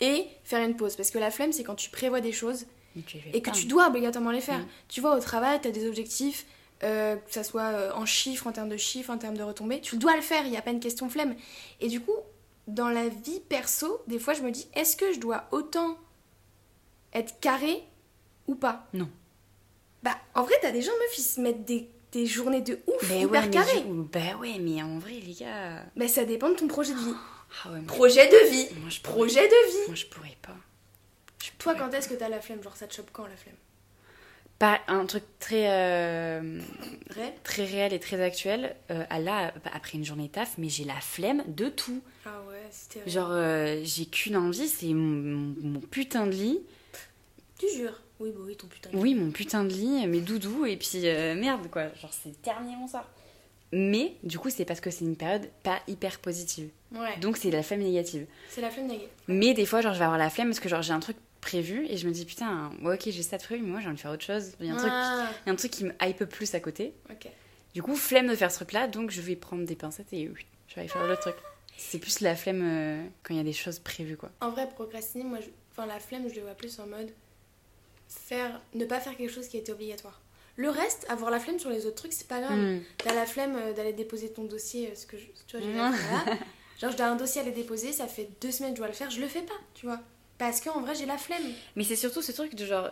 et 0.00 0.26
faire 0.44 0.62
une 0.66 0.76
pause. 0.76 0.94
Parce 0.96 1.10
que 1.10 1.18
la 1.18 1.30
flemme, 1.30 1.52
c'est 1.52 1.64
quand 1.64 1.74
tu 1.74 1.88
prévois 1.90 2.20
des 2.20 2.32
choses 2.32 2.66
et 3.32 3.40
que 3.42 3.50
tu 3.50 3.66
dois 3.66 3.88
obligatoirement 3.88 4.30
les 4.32 4.40
faire. 4.40 4.58
Mm. 4.58 4.66
Tu 4.88 5.00
vois, 5.00 5.16
au 5.16 5.20
travail, 5.20 5.60
tu 5.60 5.68
as 5.68 5.70
des 5.70 5.86
objectifs, 5.86 6.46
euh, 6.82 7.16
que 7.16 7.32
ça 7.32 7.42
soit 7.44 7.62
euh, 7.72 7.92
en 7.94 8.04
chiffres, 8.06 8.46
en 8.46 8.52
termes 8.52 8.68
de 8.68 8.76
chiffres, 8.76 9.10
en 9.10 9.18
termes 9.18 9.36
de 9.36 9.42
retombées. 9.42 9.80
Tu 9.80 9.96
dois 9.96 10.14
le 10.16 10.22
faire, 10.22 10.44
il 10.44 10.50
n'y 10.50 10.56
a 10.56 10.62
pas 10.62 10.70
une 10.70 10.80
question 10.80 11.08
flemme. 11.08 11.34
Et 11.80 11.88
du 11.88 12.00
coup, 12.00 12.16
dans 12.66 12.90
la 12.90 13.08
vie 13.08 13.40
perso, 13.48 14.02
des 14.08 14.18
fois, 14.18 14.34
je 14.34 14.42
me 14.42 14.50
dis, 14.50 14.68
est-ce 14.74 14.96
que 14.96 15.12
je 15.12 15.20
dois 15.20 15.44
autant 15.52 15.96
être 17.14 17.40
carré 17.40 17.82
ou 18.46 18.54
pas? 18.54 18.86
Non. 18.92 19.08
Bah, 20.02 20.16
en 20.34 20.42
vrai, 20.42 20.54
t'as 20.60 20.70
des 20.70 20.82
gens, 20.82 20.92
meufs, 20.92 21.18
ils 21.18 21.22
se 21.22 21.40
mettent 21.40 21.64
des, 21.64 21.88
des 22.12 22.26
journées 22.26 22.62
de 22.62 22.78
ouf, 22.86 23.08
Ben 23.08 23.22
hyper 23.22 23.30
ouais, 23.42 23.46
mais 23.46 23.52
carrées. 23.52 23.84
bah 24.12 24.36
ouais, 24.40 24.58
mais 24.60 24.82
en 24.82 24.98
vrai, 24.98 25.12
les 25.12 25.34
gars. 25.34 25.84
Bah, 25.96 26.08
ça 26.08 26.24
dépend 26.24 26.48
de 26.50 26.54
ton 26.54 26.68
projet 26.68 26.92
de 26.94 26.98
vie. 26.98 27.14
Ah 27.64 27.70
ouais, 27.72 27.80
Projet 27.82 28.26
de 28.28 28.50
vie 28.50 28.66
moi, 28.80 28.90
je 28.90 29.00
pourrais, 29.00 29.16
Projet 29.16 29.46
de 29.48 29.70
vie 29.72 29.86
moi, 29.86 29.94
je 29.94 30.06
pourrais 30.06 30.36
pas. 30.42 30.56
Je 31.42 31.50
Toi, 31.58 31.74
pourrais 31.74 31.76
quand 31.90 31.96
est-ce 31.96 32.08
que 32.08 32.14
t'as 32.14 32.28
la 32.28 32.40
flemme? 32.40 32.62
Genre, 32.62 32.76
ça 32.76 32.86
te 32.86 32.94
chope 32.94 33.10
quand 33.12 33.26
la 33.26 33.36
flemme? 33.36 33.54
Pas 34.58 34.80
un 34.88 35.06
truc 35.06 35.22
très, 35.38 35.70
euh, 35.70 36.60
Vrai 37.10 37.32
très 37.44 37.64
réel 37.64 37.92
et 37.92 38.00
très 38.00 38.20
actuel. 38.20 38.74
euh, 38.90 39.04
là, 39.20 39.52
après 39.72 39.98
une 39.98 40.04
journée 40.04 40.28
taf, 40.28 40.58
mais 40.58 40.68
j'ai 40.68 40.84
la 40.84 41.00
flemme 41.00 41.44
de 41.46 41.68
tout. 41.68 42.02
Ah 42.26 42.42
ouais, 42.48 42.62
c'était. 42.72 43.08
Genre, 43.08 43.30
euh, 43.30 43.80
j'ai 43.84 44.06
qu'une 44.06 44.36
envie, 44.36 44.66
c'est 44.68 44.92
mon, 44.94 45.36
mon- 45.36 45.54
mon 45.62 45.80
putain 45.80 46.26
de 46.26 46.32
lit. 46.32 46.60
Tu 47.58 47.66
jures? 47.76 48.00
Oui, 48.20 48.30
bah 48.32 48.40
oui, 48.44 48.56
ton 48.56 48.66
putain 48.66 48.90
de 48.90 48.96
Oui, 48.96 49.14
mon 49.14 49.30
putain 49.30 49.64
de 49.64 49.68
lit, 49.70 50.06
mes 50.06 50.20
doudous, 50.20 50.66
et 50.66 50.76
puis 50.76 50.88
euh, 51.04 51.34
merde, 51.34 51.68
quoi. 51.70 51.92
Genre, 51.94 52.12
c'est 52.12 52.40
terminé 52.42 52.74
mon 52.76 52.88
soir. 52.88 53.08
Mais, 53.72 54.14
du 54.22 54.38
coup, 54.38 54.48
c'est 54.50 54.64
parce 54.64 54.80
que 54.80 54.90
c'est 54.90 55.04
une 55.04 55.16
période 55.16 55.48
pas 55.62 55.80
hyper 55.88 56.18
positive. 56.20 56.70
Ouais, 56.92 57.18
Donc, 57.20 57.36
c'est 57.36 57.50
de 57.50 57.56
la 57.56 57.62
flemme 57.62 57.80
négative. 57.82 58.26
c'est 58.48 58.62
la 58.62 58.70
flemme 58.70 58.86
négative. 58.86 59.08
Mais 59.28 59.52
des 59.54 59.66
fois, 59.66 59.82
genre, 59.82 59.92
je 59.92 59.98
vais 59.98 60.04
avoir 60.06 60.18
la 60.18 60.30
flemme 60.30 60.48
parce 60.48 60.60
que, 60.60 60.68
genre, 60.70 60.80
j'ai 60.82 60.94
un 60.94 61.00
truc 61.00 61.16
prévu 61.42 61.86
et 61.88 61.96
je 61.98 62.08
me 62.08 62.12
dis, 62.12 62.24
putain, 62.24 62.72
ouais, 62.82 62.94
ok, 62.94 63.02
j'ai 63.10 63.22
ça 63.22 63.36
de 63.36 63.42
prévu, 63.42 63.62
mais 63.62 63.68
moi, 63.70 63.80
j'ai 63.80 63.86
envie 63.88 63.96
de 63.96 64.00
faire 64.00 64.10
autre 64.10 64.24
chose. 64.24 64.52
Il 64.60 64.66
y 64.66 64.70
a 64.70 64.72
un, 64.72 64.76
truc, 64.76 64.90
Ah, 64.92 65.28
il 65.44 65.48
y 65.48 65.50
a 65.50 65.52
un 65.52 65.56
truc 65.56 65.70
qui 65.70 65.84
me 65.84 65.92
hype 66.02 66.24
plus 66.24 66.54
à 66.54 66.60
côté. 66.60 66.94
ok. 67.10 67.28
Du 67.74 67.82
coup, 67.82 67.94
flemme 67.94 68.26
de 68.28 68.34
faire 68.34 68.50
ce 68.50 68.56
truc-là, 68.56 68.88
donc 68.88 69.10
je 69.10 69.20
vais 69.20 69.36
prendre 69.36 69.64
des 69.66 69.76
pincettes 69.76 70.12
et 70.12 70.28
oui, 70.28 70.46
je 70.68 70.74
vais 70.74 70.80
aller 70.80 70.88
faire 70.88 71.06
l'autre 71.06 71.20
truc. 71.20 71.36
C'est 71.76 71.98
plus 71.98 72.20
la 72.20 72.34
flemme 72.34 72.62
euh, 72.64 73.04
quand 73.22 73.34
il 73.34 73.36
y 73.36 73.40
a 73.40 73.44
des 73.44 73.52
choses 73.52 73.78
prévues, 73.78 74.16
quoi. 74.16 74.30
En 74.40 74.50
vrai, 74.50 74.66
procrastiner, 74.68 75.22
moi, 75.24 75.38
je... 75.40 75.48
enfin, 75.70 75.86
la 75.86 76.00
flemme, 76.00 76.28
je 76.28 76.34
le 76.36 76.40
vois 76.40 76.54
plus 76.54 76.80
en 76.80 76.86
mode 76.86 77.10
faire, 78.08 78.60
ne 78.74 78.84
pas 78.84 79.00
faire 79.00 79.16
quelque 79.16 79.32
chose 79.32 79.48
qui 79.48 79.56
était 79.56 79.72
obligatoire. 79.72 80.20
Le 80.56 80.70
reste, 80.70 81.06
avoir 81.08 81.30
la 81.30 81.38
flemme 81.38 81.58
sur 81.60 81.70
les 81.70 81.86
autres 81.86 81.96
trucs, 81.96 82.12
c'est 82.12 82.26
pas 82.26 82.40
grave. 82.40 82.58
Hmm. 82.58 82.80
T'as 82.98 83.14
la 83.14 83.26
flemme 83.26 83.54
euh, 83.56 83.72
d'aller 83.72 83.92
déposer 83.92 84.32
ton 84.32 84.44
dossier, 84.44 84.88
euh, 84.88 84.94
ce 84.96 85.06
que 85.06 85.16
je, 85.16 85.26
tu 85.46 85.56
vois, 85.56 85.64
j'ai 85.64 85.72
là. 85.72 85.92
Genre, 86.80 86.92
j'ai 86.96 87.02
un 87.02 87.16
dossier 87.16 87.40
à 87.40 87.44
aller 87.44 87.52
déposer, 87.52 87.92
ça 87.92 88.06
fait 88.06 88.28
deux 88.40 88.50
semaines 88.50 88.72
que 88.72 88.76
je 88.76 88.80
dois 88.80 88.88
le 88.88 88.94
faire, 88.94 89.10
je 89.10 89.20
le 89.20 89.28
fais 89.28 89.42
pas, 89.42 89.54
tu 89.74 89.86
vois. 89.86 90.00
Parce 90.38 90.60
qu'en 90.60 90.80
vrai, 90.80 90.94
j'ai 90.94 91.06
la 91.06 91.18
flemme. 91.18 91.52
Mais 91.76 91.84
c'est 91.84 91.96
surtout 91.96 92.22
ce 92.22 92.32
truc 92.32 92.54
de 92.54 92.64
genre. 92.64 92.90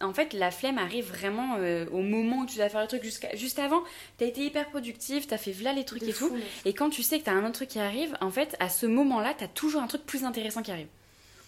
En 0.00 0.12
fait, 0.12 0.34
la 0.34 0.50
flemme 0.50 0.76
arrive 0.76 1.08
vraiment 1.08 1.56
euh, 1.58 1.86
au 1.90 2.02
moment 2.02 2.40
où 2.40 2.46
tu 2.46 2.56
dois 2.56 2.68
faire 2.68 2.82
le 2.82 2.86
truc. 2.86 3.02
Jusqu'à, 3.02 3.34
juste 3.34 3.58
avant, 3.58 3.82
t'as 4.18 4.26
été 4.26 4.44
hyper 4.44 4.68
productif, 4.68 5.26
t'as 5.26 5.38
fait 5.38 5.52
v'là 5.52 5.72
les 5.72 5.84
trucs 5.84 6.02
De 6.02 6.08
et 6.08 6.12
fou, 6.12 6.28
tout. 6.28 6.36
Et 6.66 6.74
quand 6.74 6.90
tu 6.90 7.02
sais 7.02 7.18
que 7.18 7.24
t'as 7.24 7.32
un 7.32 7.44
autre 7.44 7.52
truc 7.52 7.68
qui 7.70 7.78
arrive, 7.78 8.14
en 8.20 8.30
fait, 8.30 8.56
à 8.60 8.68
ce 8.68 8.84
moment-là, 8.86 9.34
t'as 9.36 9.48
toujours 9.48 9.82
un 9.82 9.86
truc 9.86 10.04
plus 10.04 10.24
intéressant 10.24 10.62
qui 10.62 10.70
arrive. 10.70 10.88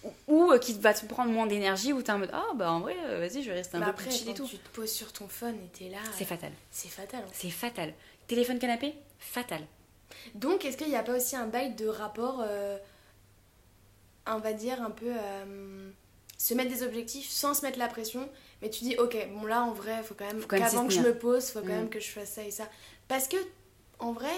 Ou, 0.05 0.13
ou, 0.29 0.53
euh, 0.53 0.59
qui 0.59 0.75
va 0.75 0.95
te 0.95 1.05
prendre 1.07 1.31
moins 1.33 1.47
d'énergie, 1.47 1.93
ou 1.93 2.03
t'es 2.03 2.13
en 2.13 2.19
mode 2.19 2.31
Ah, 2.33 2.47
bah 2.55 2.71
en 2.73 2.81
vrai, 2.81 2.97
euh, 3.07 3.19
vas-y, 3.19 3.43
je 3.43 3.49
vais 3.51 3.57
rester 3.57 3.77
un 3.77 3.81
Mais 3.81 3.87
peu 3.87 3.91
après, 3.91 4.05
plus 4.07 4.15
chill 4.17 4.29
et 4.31 4.35
tout. 4.35 4.47
tu 4.47 4.59
te 4.59 4.69
poses 4.71 4.93
sur 4.93 5.13
ton 5.13 5.27
phone 5.29 5.57
et 5.57 5.69
t'es 5.77 5.89
là, 5.89 5.99
C'est 6.17 6.25
fatal. 6.25 6.53
c'est 6.71 6.89
fatal. 6.89 7.23
hein. 7.27 7.31
C'est 7.33 7.51
fatal. 7.51 7.93
Téléphone 8.29 8.59
canapé 8.59 8.95
Fatal. 9.19 9.61
Donc, 10.35 10.65
est-ce 10.65 10.77
qu'il 10.77 10.89
n'y 10.89 10.97
a 10.97 11.03
pas 11.03 11.17
aussi 11.17 11.35
un 11.37 11.47
bail 11.47 11.75
de 11.75 11.87
rapport, 11.89 12.41
euh, 12.47 12.79
on 14.27 14.39
va 14.39 14.53
dire, 14.53 14.81
un 14.83 14.91
peu 14.91 15.07
euh, 15.11 15.91
se 16.37 16.55
mettre 16.55 16.71
des 16.71 16.83
objectifs 16.85 17.29
sans 17.31 17.55
se 17.55 17.63
mettre 17.63 17.79
la 17.79 17.89
pression, 17.89 18.29
mais 18.63 18.71
tu 18.71 18.85
dis, 18.85 18.97
ok, 18.97 19.17
bon 19.33 19.47
là, 19.47 19.63
en 19.65 19.73
vrai, 19.73 20.03
faut 20.05 20.15
quand 20.15 20.27
même, 20.27 20.41
Faut 20.41 20.47
quand 20.47 20.57
même 20.59 20.65
qu'avant 20.69 20.89
s'y 20.89 20.97
que 20.97 21.03
je 21.03 21.09
me 21.09 21.19
pose, 21.19 21.51
faut 21.51 21.61
quand 21.61 21.67
Mm. 21.67 21.71
même 21.71 21.91
que 21.91 21.99
je 22.01 22.09
fasse 22.11 22.31
ça 22.35 22.45
et 22.45 22.51
ça. 22.53 22.69
Parce 23.09 23.27
que, 23.27 23.37
en 23.99 24.13
vrai, 24.13 24.33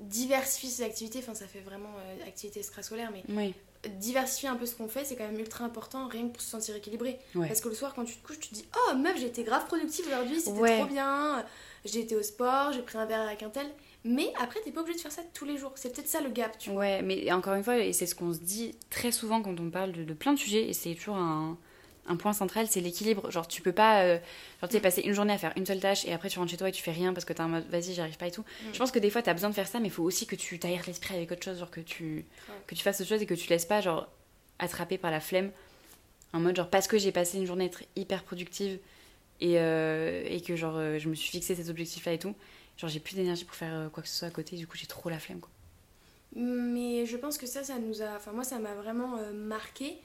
diversifier 0.00 0.70
ses 0.70 0.82
activités, 0.84 1.18
enfin, 1.18 1.34
ça 1.34 1.46
fait 1.46 1.60
vraiment 1.60 1.92
euh, 1.98 2.26
activité 2.28 2.60
extrascolaire, 2.60 3.10
mais 3.12 3.22
Oui. 3.28 3.54
Diversifier 3.88 4.48
un 4.48 4.56
peu 4.56 4.66
ce 4.66 4.74
qu'on 4.74 4.88
fait, 4.88 5.04
c'est 5.04 5.16
quand 5.16 5.24
même 5.26 5.38
ultra 5.38 5.64
important, 5.64 6.08
rien 6.08 6.26
que 6.28 6.32
pour 6.32 6.42
se 6.42 6.50
sentir 6.50 6.74
équilibré. 6.76 7.18
Ouais. 7.34 7.48
Parce 7.48 7.60
que 7.60 7.68
le 7.68 7.74
soir, 7.74 7.94
quand 7.94 8.04
tu 8.04 8.16
te 8.16 8.26
couches, 8.26 8.38
tu 8.40 8.48
te 8.48 8.54
dis 8.54 8.66
Oh 8.90 8.94
meuf, 8.96 9.18
j'ai 9.18 9.26
été 9.26 9.42
grave 9.44 9.66
productive 9.66 10.06
aujourd'hui, 10.06 10.40
c'était 10.40 10.58
Ouais. 10.58 10.78
trop 10.78 10.86
bien, 10.86 11.44
j'ai 11.84 12.00
été 12.00 12.16
au 12.16 12.22
sport, 12.22 12.72
j'ai 12.72 12.82
pris 12.82 12.98
un 12.98 13.06
verre 13.06 13.20
avec 13.22 13.42
un 13.42 13.50
tel. 13.50 13.66
Mais 14.04 14.32
après, 14.40 14.60
t'es 14.60 14.70
pas 14.70 14.82
obligé 14.82 14.96
de 14.98 15.02
faire 15.02 15.10
ça 15.12 15.22
tous 15.34 15.44
les 15.44 15.56
jours. 15.58 15.72
C'est 15.74 15.92
peut-être 15.92 16.06
ça 16.08 16.20
le 16.20 16.30
gap, 16.30 16.56
tu 16.58 16.70
vois. 16.70 16.78
Ouais, 16.80 17.02
mais 17.02 17.30
encore 17.32 17.54
une 17.54 17.64
fois, 17.64 17.76
et 17.78 17.92
c'est 17.92 18.06
ce 18.06 18.14
qu'on 18.14 18.32
se 18.32 18.38
dit 18.38 18.74
très 18.88 19.10
souvent 19.10 19.42
quand 19.42 19.58
on 19.58 19.68
parle 19.70 19.90
de, 19.92 20.04
de 20.04 20.14
plein 20.14 20.32
de 20.32 20.38
sujets, 20.38 20.68
et 20.68 20.72
c'est 20.72 20.94
toujours 20.94 21.16
un, 21.16 21.58
un 22.08 22.16
point 22.16 22.32
central, 22.32 22.66
c'est 22.68 22.80
l'équilibre. 22.80 23.30
Genre, 23.30 23.46
tu 23.48 23.62
peux 23.62 23.72
pas, 23.72 24.02
euh, 24.02 24.18
genre, 24.60 24.68
tu 24.70 24.76
sais, 24.76 24.80
passer 24.80 25.02
une 25.02 25.12
journée 25.12 25.32
à 25.32 25.38
faire 25.38 25.52
une 25.56 25.66
seule 25.66 25.80
tâche, 25.80 26.04
et 26.04 26.12
après 26.12 26.28
tu 26.28 26.38
rentres 26.38 26.50
chez 26.50 26.56
toi 26.56 26.68
et 26.68 26.72
tu 26.72 26.82
fais 26.82 26.92
rien 26.92 27.12
parce 27.12 27.24
que 27.24 27.32
t'es 27.32 27.40
en 27.42 27.48
mode, 27.48 27.66
vas-y, 27.68 27.94
j'y 27.94 28.00
arrive 28.00 28.16
pas 28.16 28.26
et 28.26 28.30
tout. 28.30 28.42
Mm. 28.42 28.74
Je 28.74 28.78
pense 28.78 28.90
que 28.90 28.98
des 28.98 29.10
fois, 29.10 29.22
t'as 29.22 29.32
besoin 29.34 29.50
de 29.50 29.54
faire 29.54 29.68
ça, 29.68 29.80
mais 29.80 29.88
il 29.88 29.90
faut 29.92 30.02
aussi 30.04 30.26
que 30.26 30.36
tu 30.36 30.58
t'aères 30.58 30.82
l'esprit 30.86 31.14
avec 31.16 31.30
autre 31.32 31.42
chose, 31.44 31.58
genre 31.58 31.70
que 31.70 31.80
tu, 31.80 32.24
Ouais. 32.48 32.54
que 32.66 32.74
tu 32.74 32.82
fasses 32.82 33.00
autre 33.00 33.08
chose 33.10 33.22
et 33.22 33.26
que 33.26 33.34
tu 33.34 33.48
laisses 33.48 33.64
pas, 33.66 33.80
genre, 33.80 34.08
attraper 34.58 34.98
par 34.98 35.10
la 35.10 35.20
flemme, 35.20 35.50
en 36.32 36.40
mode, 36.40 36.56
genre, 36.56 36.68
parce 36.70 36.86
que 36.88 36.98
j'ai 36.98 37.12
passé 37.12 37.38
une 37.38 37.46
journée 37.46 37.64
à 37.64 37.66
être 37.68 37.82
hyper 37.96 38.22
productive, 38.24 38.78
et, 39.40 39.58
euh, 39.58 40.24
et 40.26 40.40
que, 40.40 40.56
genre, 40.56 40.76
euh, 40.76 40.98
je 40.98 41.08
me 41.08 41.14
suis 41.14 41.30
fixé 41.30 41.54
ces 41.54 41.68
objectifs-là 41.70 42.12
et 42.14 42.18
tout, 42.18 42.34
genre, 42.78 42.88
j'ai 42.90 43.00
plus 43.00 43.14
d'énergie 43.16 43.44
pour 43.44 43.54
faire 43.56 43.74
euh, 43.74 43.88
quoi 43.88 44.02
que 44.02 44.08
ce 44.08 44.16
soit 44.16 44.28
à 44.28 44.30
côté, 44.30 44.56
du 44.56 44.66
coup, 44.66 44.76
j'ai 44.76 44.86
trop 44.86 45.08
la 45.10 45.18
flemme, 45.18 45.40
quoi. 45.40 45.50
Mais 46.34 47.06
je 47.06 47.16
pense 47.16 47.38
que 47.38 47.46
ça, 47.46 47.64
ça 47.64 47.78
nous 47.78 48.02
a. 48.02 48.16
Enfin, 48.16 48.32
moi, 48.32 48.44
ça 48.44 48.58
m'a 48.58 48.74
vraiment 48.74 49.16
euh, 49.16 49.32
marqué 49.32 49.96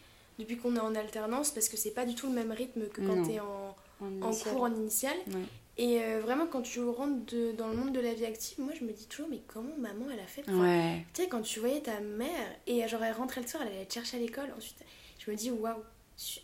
depuis 0.42 0.58
qu'on 0.58 0.76
est 0.76 0.80
en 0.80 0.94
alternance 0.96 1.52
parce 1.52 1.70
que 1.70 1.78
c'est 1.78 1.92
pas 1.92 2.06
du 2.06 2.14
tout 2.16 2.28
le 2.28 2.34
même 2.34 2.52
rythme 2.52 2.88
que 2.90 3.02
quand 3.02 3.16
Non. 3.16 3.26
t'es 3.26 3.40
en, 3.40 3.76
En 4.02 4.06
en 4.22 4.28
initial. 4.30 4.54
cours 4.54 4.64
en 4.64 4.74
initial. 4.76 5.16
Ouais. 5.28 5.42
Et 5.78 6.02
euh, 6.04 6.20
vraiment, 6.22 6.48
quand 6.48 6.62
tu 6.62 6.84
rentres 6.84 7.26
de- 7.34 7.54
dans 7.54 7.70
le 7.70 7.76
monde 7.78 7.94
de 7.94 8.00
la 8.02 8.14
vie 8.14 8.26
active, 8.26 8.60
moi 8.60 8.74
je 8.78 8.84
me 8.86 8.92
dis 8.92 9.08
toujours, 9.08 9.28
mais 9.30 9.42
comment 9.48 9.76
maman 9.78 10.06
elle 10.14 10.20
a 10.20 10.28
fait 10.28 10.44
Ouais. 10.52 11.06
Tu 11.14 11.22
sais, 11.24 11.28
quand 11.30 11.42
tu 11.42 11.60
voyais 11.60 11.80
ta 11.82 12.00
mère 12.02 12.48
et 12.68 12.86
genre 12.88 13.04
elle 13.04 13.14
rentrait 13.14 13.42
le 13.42 13.48
soir, 13.48 13.64
elle 13.66 13.74
allait 13.76 13.86
te 13.86 13.94
chercher 13.94 14.18
à 14.18 14.20
l'école, 14.20 14.54
ensuite 14.58 14.78
je 15.18 15.32
me 15.32 15.36
dis, 15.36 15.50
waouh, 15.52 15.76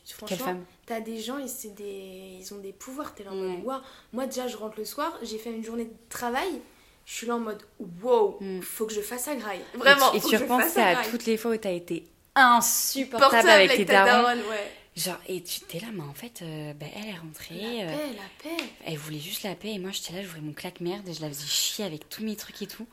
franchement, 0.07 0.37
femme. 0.37 0.65
t'as 0.85 1.01
des 1.01 1.19
gens, 1.19 1.37
ils, 1.39 1.49
c'est 1.49 1.73
des... 1.75 2.37
ils 2.39 2.53
ont 2.53 2.57
des 2.59 2.73
pouvoirs, 2.73 3.13
t'es 3.15 3.23
là 3.23 3.31
en 3.31 3.35
mode, 3.35 3.63
waouh. 3.65 3.81
Moi 4.13 4.25
déjà, 4.27 4.47
je 4.47 4.55
rentre 4.57 4.77
le 4.77 4.85
soir, 4.85 5.17
j'ai 5.23 5.37
fait 5.37 5.51
une 5.51 5.63
journée 5.63 5.85
de 5.85 5.93
travail, 6.09 6.61
je 7.05 7.13
suis 7.13 7.27
là 7.27 7.35
en 7.35 7.39
mode, 7.39 7.61
wow, 8.01 8.37
Mm. 8.39 8.61
faut 8.61 8.85
que 8.85 8.93
je 8.93 9.01
fasse 9.01 9.27
à 9.27 9.35
graille. 9.35 9.61
Vraiment, 9.75 10.13
Et, 10.13 10.19
tu- 10.21 10.27
et 10.27 10.29
tu 10.29 10.37
repenses 10.37 10.77
à 10.77 10.93
graille. 10.93 11.09
toutes 11.11 11.25
les 11.25 11.37
fois 11.37 11.51
où 11.51 11.57
t'as 11.57 11.71
été 11.71 12.05
insupportable 12.37 13.31
Portable 13.31 13.49
avec 13.49 13.77
tes 13.77 13.85
darons. 13.85 14.23
daronne, 14.23 14.39
ouais. 14.49 14.71
Genre, 14.95 15.17
et 15.27 15.43
tu 15.43 15.59
t'es 15.61 15.79
là, 15.79 15.87
mais 15.93 16.01
en 16.01 16.13
fait, 16.13 16.41
euh, 16.41 16.73
bah, 16.73 16.87
elle 16.95 17.09
est 17.09 17.17
rentrée. 17.17 17.55
La 17.55 17.83
euh, 17.91 17.95
paix, 17.97 18.15
la 18.15 18.49
paix. 18.57 18.63
elle 18.85 18.97
voulait 18.97 19.19
juste 19.19 19.43
la 19.43 19.53
paix. 19.55 19.69
Et 19.73 19.79
moi, 19.79 19.91
j'étais 19.91 20.13
là, 20.13 20.23
j'ouvrais 20.23 20.41
mon 20.41 20.53
claque-merde 20.53 21.07
et 21.07 21.13
je 21.13 21.21
la 21.21 21.27
faisais 21.29 21.45
chier 21.45 21.85
avec 21.85 22.09
tous 22.09 22.23
mes 22.23 22.35
trucs 22.35 22.59
et 22.63 22.67
tout. 22.67 22.87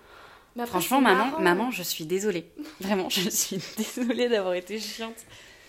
Mais 0.54 0.62
après, 0.64 0.72
Franchement, 0.72 1.00
maman, 1.00 1.24
marrant. 1.26 1.40
maman, 1.40 1.70
je 1.70 1.82
suis 1.82 2.04
désolée. 2.04 2.46
Vraiment, 2.80 3.08
je 3.08 3.28
suis 3.30 3.58
désolée 3.76 4.28
d'avoir 4.28 4.54
été 4.54 4.78
chiante. 4.78 5.16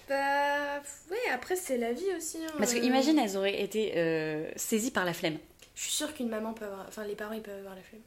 Bah, 0.09 0.81
ouais, 1.09 1.31
après, 1.33 1.55
c'est 1.55 1.77
la 1.77 1.93
vie 1.93 2.13
aussi. 2.17 2.37
hein. 2.45 2.51
Parce 2.57 2.73
que 2.73 2.79
Euh, 2.79 2.83
imagine, 2.83 3.17
elles 3.17 3.37
auraient 3.37 3.61
été 3.61 3.93
euh, 3.95 4.51
saisies 4.57 4.91
par 4.91 5.05
la 5.05 5.13
flemme. 5.13 5.37
Je 5.73 5.81
suis 5.83 5.91
sûre 5.91 6.13
qu'une 6.13 6.29
maman 6.29 6.53
peut 6.53 6.65
avoir. 6.65 6.85
Enfin, 6.87 7.03
les 7.05 7.15
parents, 7.15 7.33
ils 7.33 7.41
peuvent 7.41 7.57
avoir 7.59 7.75
la 7.75 7.81
flemme. 7.81 8.01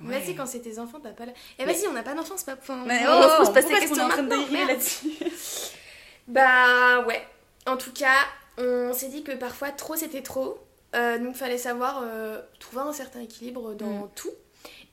Ouais. 0.00 0.18
Vas-y, 0.20 0.34
quand 0.34 0.46
c'est 0.46 0.60
tes 0.60 0.78
enfants, 0.78 0.98
t'as 1.02 1.10
pas 1.12 1.26
la. 1.26 1.32
Eh, 1.58 1.64
Mais- 1.64 1.72
vas-y, 1.72 1.86
on 1.88 1.92
n'a 1.92 2.02
pas 2.02 2.14
d'enfants, 2.14 2.34
c'est 2.36 2.46
pas. 2.46 2.56
Enfin, 2.60 2.84
Mais 2.86 3.00
on 3.06 3.18
oh, 3.18 3.22
se 3.22 3.36
pose 3.38 3.54
pas 3.54 3.62
ces 3.62 3.68
pourquoi 3.68 3.78
est-ce 3.78 3.88
qu'on 3.88 3.94
questions 3.94 4.02
est 4.02 4.04
en 4.04 4.08
train 4.08 4.22
de 4.22 4.66
là-dessus 4.68 5.08
Bah, 6.28 7.04
ouais. 7.06 7.22
En 7.66 7.76
tout 7.76 7.92
cas, 7.92 8.16
on 8.58 8.92
s'est 8.92 9.08
dit 9.08 9.22
que 9.22 9.32
parfois, 9.32 9.70
trop 9.70 9.96
c'était 9.96 10.22
trop. 10.22 10.58
Euh, 10.94 11.18
donc, 11.18 11.34
fallait 11.34 11.58
savoir 11.58 12.00
euh, 12.04 12.40
trouver 12.60 12.82
un 12.82 12.92
certain 12.92 13.20
équilibre 13.20 13.74
dans 13.74 13.86
Mm. 14.06 14.10
tout. 14.14 14.30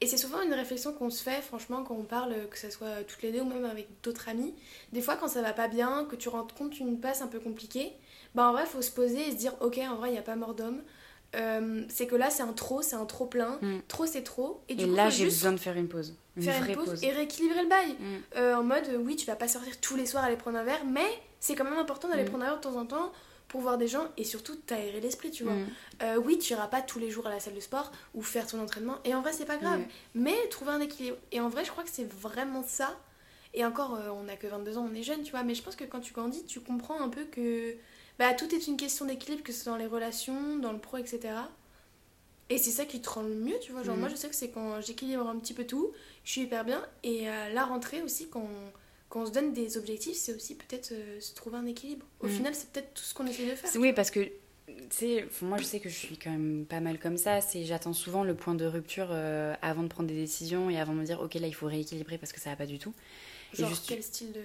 Et 0.01 0.07
c'est 0.07 0.17
souvent 0.17 0.41
une 0.41 0.53
réflexion 0.53 0.91
qu'on 0.91 1.09
se 1.09 1.23
fait, 1.23 1.41
franchement, 1.41 1.83
quand 1.83 1.95
on 1.95 2.03
parle, 2.03 2.33
que 2.49 2.57
ce 2.57 2.69
soit 2.69 3.03
toutes 3.07 3.21
les 3.21 3.31
deux 3.31 3.39
ou 3.41 3.45
même 3.45 3.63
avec 3.65 3.87
d'autres 4.03 4.27
amis. 4.27 4.53
Des 4.91 5.01
fois, 5.01 5.15
quand 5.15 5.27
ça 5.29 5.41
va 5.41 5.53
pas 5.53 5.67
bien, 5.69 6.05
que 6.09 6.15
tu 6.17 6.27
rends 6.29 6.45
compte 6.57 6.71
d'une 6.71 6.99
passe 6.99 7.21
un 7.21 7.27
peu 7.27 7.39
compliquée, 7.39 7.93
bah 8.35 8.47
en 8.47 8.51
vrai, 8.51 8.65
faut 8.65 8.81
se 8.81 8.91
poser 8.91 9.27
et 9.27 9.31
se 9.31 9.35
dire, 9.37 9.53
ok, 9.61 9.77
en 9.77 9.95
vrai, 9.95 10.09
il 10.09 10.13
n'y 10.13 10.17
a 10.19 10.23
pas 10.23 10.35
mort 10.35 10.55
d'homme. 10.55 10.81
Euh, 11.35 11.83
c'est 11.89 12.05
que 12.07 12.15
là, 12.15 12.29
c'est 12.29 12.43
un 12.43 12.53
trop, 12.53 12.81
c'est 12.81 12.95
un 12.95 13.05
trop 13.05 13.25
plein. 13.25 13.57
Mm. 13.61 13.79
Trop, 13.87 14.05
c'est 14.05 14.23
trop. 14.23 14.61
Et 14.69 14.75
du 14.75 14.85
Et 14.85 14.87
coup, 14.87 14.95
là, 14.95 15.09
j'ai 15.09 15.25
besoin 15.25 15.51
de 15.51 15.57
faire 15.57 15.75
une 15.75 15.87
pause. 15.89 16.15
Une 16.37 16.43
faire 16.43 16.59
vraie 16.61 16.69
une 16.73 16.75
pause, 16.77 16.89
pause. 16.89 17.03
et 17.03 17.11
rééquilibrer 17.11 17.63
le 17.63 17.69
bail. 17.69 17.93
Mm. 17.93 18.05
Euh, 18.37 18.55
en 18.57 18.63
mode, 18.63 18.89
oui, 19.03 19.15
tu 19.15 19.25
vas 19.25 19.35
pas 19.35 19.47
sortir 19.47 19.79
tous 19.81 19.95
les 19.95 20.05
soirs 20.05 20.23
aller 20.23 20.37
prendre 20.37 20.57
un 20.57 20.63
verre, 20.63 20.85
mais 20.85 21.07
c'est 21.39 21.55
quand 21.55 21.63
même 21.63 21.77
important 21.77 22.07
d'aller 22.07 22.23
Mm. 22.23 22.29
prendre 22.29 22.43
un 22.43 22.47
verre 22.47 22.57
de 22.57 22.61
temps 22.61 22.75
en 22.75 22.85
temps 22.85 23.11
pour 23.47 23.61
voir 23.61 23.77
des 23.77 23.87
gens 23.87 24.07
et 24.17 24.23
surtout 24.23 24.55
t'aérer 24.55 24.99
l'esprit, 24.99 25.29
tu 25.31 25.43
vois. 25.43 25.53
Euh, 26.01 26.15
oui, 26.17 26.39
tu 26.39 26.53
iras 26.53 26.67
pas 26.67 26.81
tous 26.81 26.97
les 26.99 27.11
jours 27.11 27.27
à 27.27 27.29
la 27.29 27.39
salle 27.39 27.53
de 27.53 27.59
sport 27.59 27.91
ou 28.15 28.21
faire 28.23 28.47
ton 28.47 28.59
entraînement, 28.59 28.97
et 29.03 29.13
en 29.13 29.21
vrai, 29.21 29.31
c'est 29.33 29.45
pas 29.45 29.57
grave. 29.57 29.81
Mais 30.15 30.35
trouver 30.49 30.71
un 30.71 30.79
équilibre. 30.81 31.17
Et 31.31 31.39
en 31.39 31.49
vrai, 31.49 31.63
je 31.65 31.69
crois 31.71 31.83
que 31.83 31.89
c'est 31.91 32.11
vraiment 32.11 32.63
ça. 32.63 32.97
Et 33.55 33.63
encore, 33.63 33.99
on 34.19 34.27
a 34.27 34.35
que 34.35 34.47
22 34.47 34.77
ans, 34.79 34.87
on 34.91 34.95
est 34.95 35.03
jeune, 35.03 35.21
tu 35.21 35.29
vois, 35.31 35.43
mais 35.43 35.53
je 35.53 35.61
pense 35.61 35.75
que 35.75 35.83
quand 35.83 35.99
tu 35.99 36.13
grandis, 36.13 36.43
tu 36.45 36.59
comprends 36.61 36.99
un 36.99 37.09
peu 37.09 37.25
que 37.25 37.75
bah, 38.19 38.33
tout 38.33 38.53
est 38.53 38.67
une 38.67 38.77
question 38.77 39.05
d'équilibre, 39.05 39.43
que 39.43 39.51
ce 39.53 39.63
soit 39.63 39.71
dans 39.73 39.77
les 39.77 39.87
relations, 39.87 40.57
dans 40.57 40.71
le 40.73 40.79
pro, 40.79 40.97
etc. 40.97 41.49
Et 42.49 42.57
c'est 42.57 42.71
ça 42.71 42.85
qui 42.85 43.01
te 43.01 43.09
rend 43.09 43.23
le 43.23 43.35
mieux, 43.35 43.57
tu 43.61 43.71
vois. 43.71 43.83
Genre, 43.83 43.95
Mhm. 43.95 44.01
moi, 44.01 44.09
je 44.09 44.15
sais 44.15 44.29
que 44.29 44.35
c'est 44.35 44.49
quand 44.49 44.81
j'équilibre 44.81 45.27
un 45.27 45.37
petit 45.39 45.53
peu 45.53 45.65
tout, 45.65 45.91
je 46.23 46.31
suis 46.31 46.41
hyper 46.41 46.65
bien. 46.65 46.85
Et 47.03 47.27
à 47.27 47.49
la 47.49 47.65
rentrée 47.65 48.01
aussi, 48.01 48.29
quand 48.29 48.41
on, 48.41 48.71
quand 49.09 49.21
on 49.21 49.25
se 49.25 49.31
donne 49.31 49.53
des 49.53 49.77
objectifs, 49.77 50.17
c'est 50.17 50.33
aussi 50.35 50.55
peut-être 50.55 50.91
euh, 50.91 51.19
se 51.19 51.33
trouver 51.33 51.57
un 51.57 51.65
équilibre. 51.65 52.05
Au 52.19 52.25
Mhm. 52.25 52.31
final, 52.31 52.55
c'est 52.55 52.69
peut-être 52.71 52.93
tout 52.93 53.03
ce 53.03 53.13
qu'on 53.13 53.25
essaie 53.27 53.45
de 53.49 53.55
faire. 53.55 53.69
Oui, 53.79 53.93
parce 53.93 54.11
que, 54.11 54.19
tu 54.67 54.73
sais, 54.91 55.25
moi 55.41 55.57
je 55.57 55.63
sais 55.63 55.79
que 55.79 55.89
je 55.89 55.95
suis 55.95 56.17
quand 56.17 56.31
même 56.31 56.65
pas 56.67 56.79
mal 56.81 56.99
comme 56.99 57.17
ça. 57.17 57.41
C'est 57.41 57.63
j'attends 57.65 57.93
souvent 57.93 58.23
le 58.23 58.35
point 58.35 58.55
de 58.55 58.65
rupture 58.65 59.07
euh, 59.11 59.53
avant 59.61 59.83
de 59.83 59.87
prendre 59.87 60.09
des 60.09 60.15
décisions 60.15 60.69
et 60.69 60.79
avant 60.79 60.93
de 60.93 60.99
me 60.99 61.05
dire, 61.05 61.21
ok, 61.21 61.33
là 61.35 61.47
il 61.47 61.53
faut 61.55 61.67
rééquilibrer 61.67 62.17
parce 62.17 62.33
que 62.33 62.39
ça 62.39 62.49
va 62.51 62.55
pas 62.55 62.65
du 62.65 62.77
tout. 62.79 62.93
Et 63.53 63.57
Genre, 63.57 63.69
juste- 63.69 63.85
quel 63.87 64.03
style 64.03 64.31
de. 64.33 64.41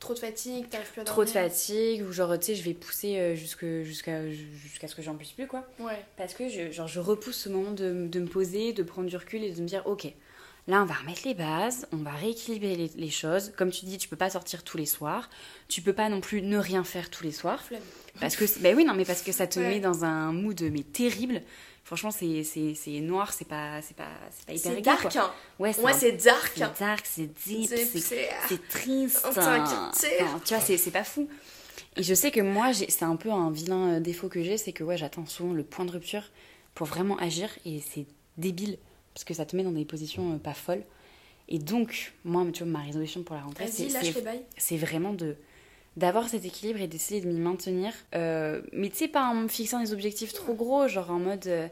Trop 0.00 0.14
de 0.14 0.18
fatigue, 0.18 0.68
t'arrives 0.68 0.90
plus 0.90 1.02
à 1.02 1.04
Trop 1.04 1.24
de 1.24 1.28
fatigue 1.30 2.02
ou 2.08 2.10
genre, 2.12 2.36
tu 2.38 2.46
sais, 2.46 2.54
je 2.56 2.62
vais 2.64 2.74
pousser 2.74 3.18
euh, 3.18 3.34
jusqu'à 3.36 4.88
ce 4.88 4.94
que 4.94 5.02
j'en 5.02 5.14
puisse 5.14 5.32
plus, 5.32 5.46
quoi. 5.46 5.66
Ouais. 5.78 6.02
Parce 6.16 6.34
que 6.34 6.48
je, 6.48 6.72
genre, 6.72 6.88
je 6.88 7.00
repousse 7.00 7.36
ce 7.36 7.48
moment 7.50 7.72
de, 7.72 8.06
de 8.08 8.20
me 8.20 8.26
poser, 8.26 8.72
de 8.72 8.82
prendre 8.82 9.08
du 9.08 9.16
recul 9.16 9.44
et 9.44 9.52
de 9.52 9.60
me 9.60 9.66
dire, 9.66 9.82
ok, 9.86 10.06
là 10.68 10.82
on 10.82 10.86
va 10.86 10.94
remettre 10.94 11.22
les 11.26 11.34
bases, 11.34 11.86
on 11.92 11.98
va 11.98 12.12
rééquilibrer 12.12 12.76
les, 12.76 12.90
les 12.96 13.10
choses. 13.10 13.52
Comme 13.56 13.70
tu 13.70 13.84
dis, 13.84 13.98
tu 13.98 14.08
peux 14.08 14.16
pas 14.16 14.30
sortir 14.30 14.62
tous 14.64 14.78
les 14.78 14.86
soirs, 14.86 15.28
tu 15.68 15.82
peux 15.82 15.92
pas 15.92 16.08
non 16.08 16.20
plus 16.22 16.40
ne 16.42 16.56
rien 16.58 16.82
faire 16.82 17.10
tous 17.10 17.22
les 17.24 17.32
soirs. 17.32 17.62
Flemme. 17.62 17.82
Parce 18.20 18.36
que, 18.36 18.44
ben 18.60 18.74
oui, 18.76 18.84
non, 18.84 18.94
mais 18.94 19.04
parce 19.04 19.22
que 19.22 19.32
ça 19.32 19.46
te 19.46 19.60
Ouais. 19.60 19.68
met 19.68 19.80
dans 19.80 20.04
un 20.04 20.32
mood 20.32 20.60
mais 20.72 20.82
terrible. 20.82 21.42
Franchement, 21.90 22.12
c'est 22.12 22.44
c'est- 22.44 22.74
c'est 22.76 23.00
noir, 23.00 23.32
c'est 23.32 23.48
pas, 23.48 23.82
c'est 23.82 23.96
pas, 23.96 24.06
c'est 24.30 24.46
pas 24.46 24.52
hyper 24.52 24.72
C'est 24.76 24.80
dark, 24.80 25.12
quoi. 25.12 25.22
hein. 25.22 25.32
Ouais, 25.58 25.72
c'est 25.72 25.82
Ouais, 25.82 25.90
un- 25.90 25.98
c'est 25.98 26.12
dark. 26.12 26.52
c'est 26.54 26.78
dark, 26.78 27.04
c'est 27.04 27.26
deep, 27.48 27.68
C'est- 27.68 28.68
triste. 28.68 29.24
Enfin, 29.24 29.90
tu 30.44 30.54
vois, 30.54 30.60
c'est 30.60 30.76
c'est 30.76 30.90
pas 30.92 31.02
fou. 31.02 31.28
Et 31.96 32.04
je 32.04 32.14
sais 32.14 32.30
que 32.30 32.40
moi, 32.40 32.72
c'est 32.72 33.02
un 33.02 33.16
peu 33.16 33.32
un 33.32 33.50
vilain 33.50 33.94
euh, 33.94 34.00
défaut 34.00 34.28
que 34.28 34.40
j'ai, 34.40 34.56
c'est 34.56 34.70
que 34.70 34.84
ouais, 34.84 34.96
j'attends 34.96 35.26
souvent 35.26 35.52
le 35.52 35.64
point 35.64 35.84
de 35.84 35.90
rupture 35.90 36.22
pour 36.76 36.86
vraiment 36.86 37.16
agir 37.18 37.50
et 37.64 37.80
c'est 37.80 38.06
débile 38.38 38.78
parce 39.12 39.24
que 39.24 39.34
ça 39.34 39.44
te 39.44 39.56
met 39.56 39.64
dans 39.64 39.72
des 39.72 39.84
positions 39.84 40.34
euh, 40.34 40.36
pas 40.38 40.54
folles. 40.54 40.84
Et 41.48 41.58
donc, 41.58 42.12
moi, 42.24 42.46
tu 42.52 42.62
vois, 42.62 42.70
ma 42.70 42.84
résolution 42.86 43.24
pour 43.24 43.34
la 43.34 43.42
rentrée, 43.42 43.66
c'est 43.66 43.88
c'est 44.58 44.76
vraiment 44.76 45.12
de 45.12 45.34
d'avoir 46.00 46.28
cet 46.28 46.44
équilibre 46.44 46.80
et 46.80 46.88
d'essayer 46.88 47.20
de 47.20 47.28
m'y 47.28 47.38
maintenir. 47.38 47.92
Euh, 48.14 48.62
mais 48.72 48.88
tu 48.90 48.96
sais, 48.96 49.08
pas 49.08 49.24
en 49.28 49.34
me 49.34 49.48
fixant 49.48 49.80
des 49.80 49.92
objectifs 49.92 50.32
trop 50.32 50.54
gros, 50.54 50.88
genre 50.88 51.10
en 51.10 51.18
mode 51.20 51.46
euh, 51.46 51.68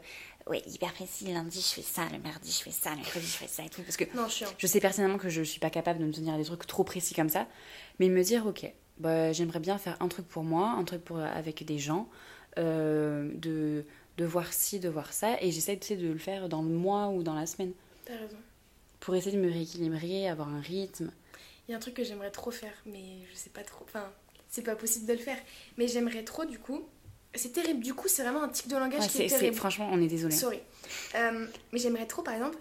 ouais, 0.47 0.61
hyper 0.67 0.93
précis, 0.93 1.25
lundi 1.33 1.59
je 1.59 1.73
fais 1.73 1.81
ça, 1.81 2.03
le 2.13 2.19
mardi 2.19 2.51
je 2.51 2.63
fais 2.63 2.71
ça, 2.71 2.91
le 2.91 2.97
mercredi 2.97 3.25
je 3.25 3.31
fais 3.37 3.47
ça 3.47 3.63
et 3.65 3.69
tout. 3.69 3.81
Parce 3.81 3.97
que 3.97 4.05
Non, 4.15 4.27
je 4.57 4.67
sais 4.67 4.79
personnellement 4.79 5.17
que 5.17 5.29
je 5.29 5.41
suis 5.41 5.59
pas 5.59 5.69
capable 5.71 5.99
de 5.99 6.05
me 6.05 6.13
tenir 6.13 6.35
à 6.35 6.37
des 6.37 6.45
trucs 6.45 6.65
trop 6.67 6.83
précis 6.83 7.13
comme 7.13 7.29
ça, 7.29 7.47
mais 7.99 8.07
me 8.07 8.23
dire 8.23 8.45
ok, 8.45 8.71
bah, 8.99 9.31
j'aimerais 9.33 9.59
bien 9.59 9.77
faire 9.77 9.97
un 9.99 10.07
truc 10.07 10.27
pour 10.27 10.43
moi, 10.43 10.75
un 10.77 10.83
truc 10.83 11.03
pour, 11.03 11.19
avec 11.19 11.65
des 11.65 11.79
gens, 11.79 12.07
euh, 12.59 13.31
de, 13.35 13.83
de 14.17 14.25
voir 14.25 14.53
ci, 14.53 14.79
de 14.79 14.89
voir 14.89 15.11
ça, 15.11 15.37
et 15.41 15.51
j'essaie 15.51 15.75
de 15.75 16.07
le 16.07 16.17
faire 16.19 16.49
dans 16.49 16.61
le 16.61 16.69
mois 16.69 17.09
ou 17.09 17.23
dans 17.23 17.33
la 17.33 17.45
semaine 17.47 17.71
T'as 18.05 18.13
raison. 18.13 18.37
pour 18.99 19.15
essayer 19.15 19.35
de 19.35 19.41
me 19.41 19.51
rééquilibrer, 19.51 20.27
avoir 20.29 20.49
un 20.49 20.61
rythme. 20.61 21.11
Il 21.69 21.73
y 21.73 21.75
a 21.75 21.77
un 21.77 21.81
truc 21.81 21.93
que 21.93 22.03
j'aimerais 22.03 22.31
trop 22.31 22.49
faire, 22.49 22.73
mais 22.87 22.99
je 23.31 23.37
sais 23.37 23.51
pas 23.51 23.61
trop. 23.61 23.85
Enfin, 23.87 24.11
c'est 24.49 24.63
pas 24.63 24.75
possible 24.75 25.05
de 25.05 25.13
le 25.13 25.19
faire. 25.19 25.37
Mais 25.77 25.87
j'aimerais 25.87 26.23
trop, 26.23 26.43
du 26.45 26.57
coup. 26.57 26.81
C'est 27.35 27.53
terrible, 27.53 27.81
du 27.81 27.93
coup, 27.93 28.07
c'est 28.07 28.23
vraiment 28.23 28.41
un 28.41 28.49
tic 28.49 28.67
de 28.67 28.75
langage 28.75 29.01
Ouais, 29.01 29.07
qui 29.07 29.21
est 29.21 29.29
c'est- 29.29 29.37
terrible. 29.37 29.55
franchement, 29.55 29.87
on 29.91 30.01
est 30.01 30.07
désolé. 30.07 30.33
Sorry. 30.33 30.59
Euh, 31.13 31.45
mais 31.71 31.77
j'aimerais 31.77 32.07
trop, 32.07 32.23
par 32.23 32.33
exemple, 32.33 32.57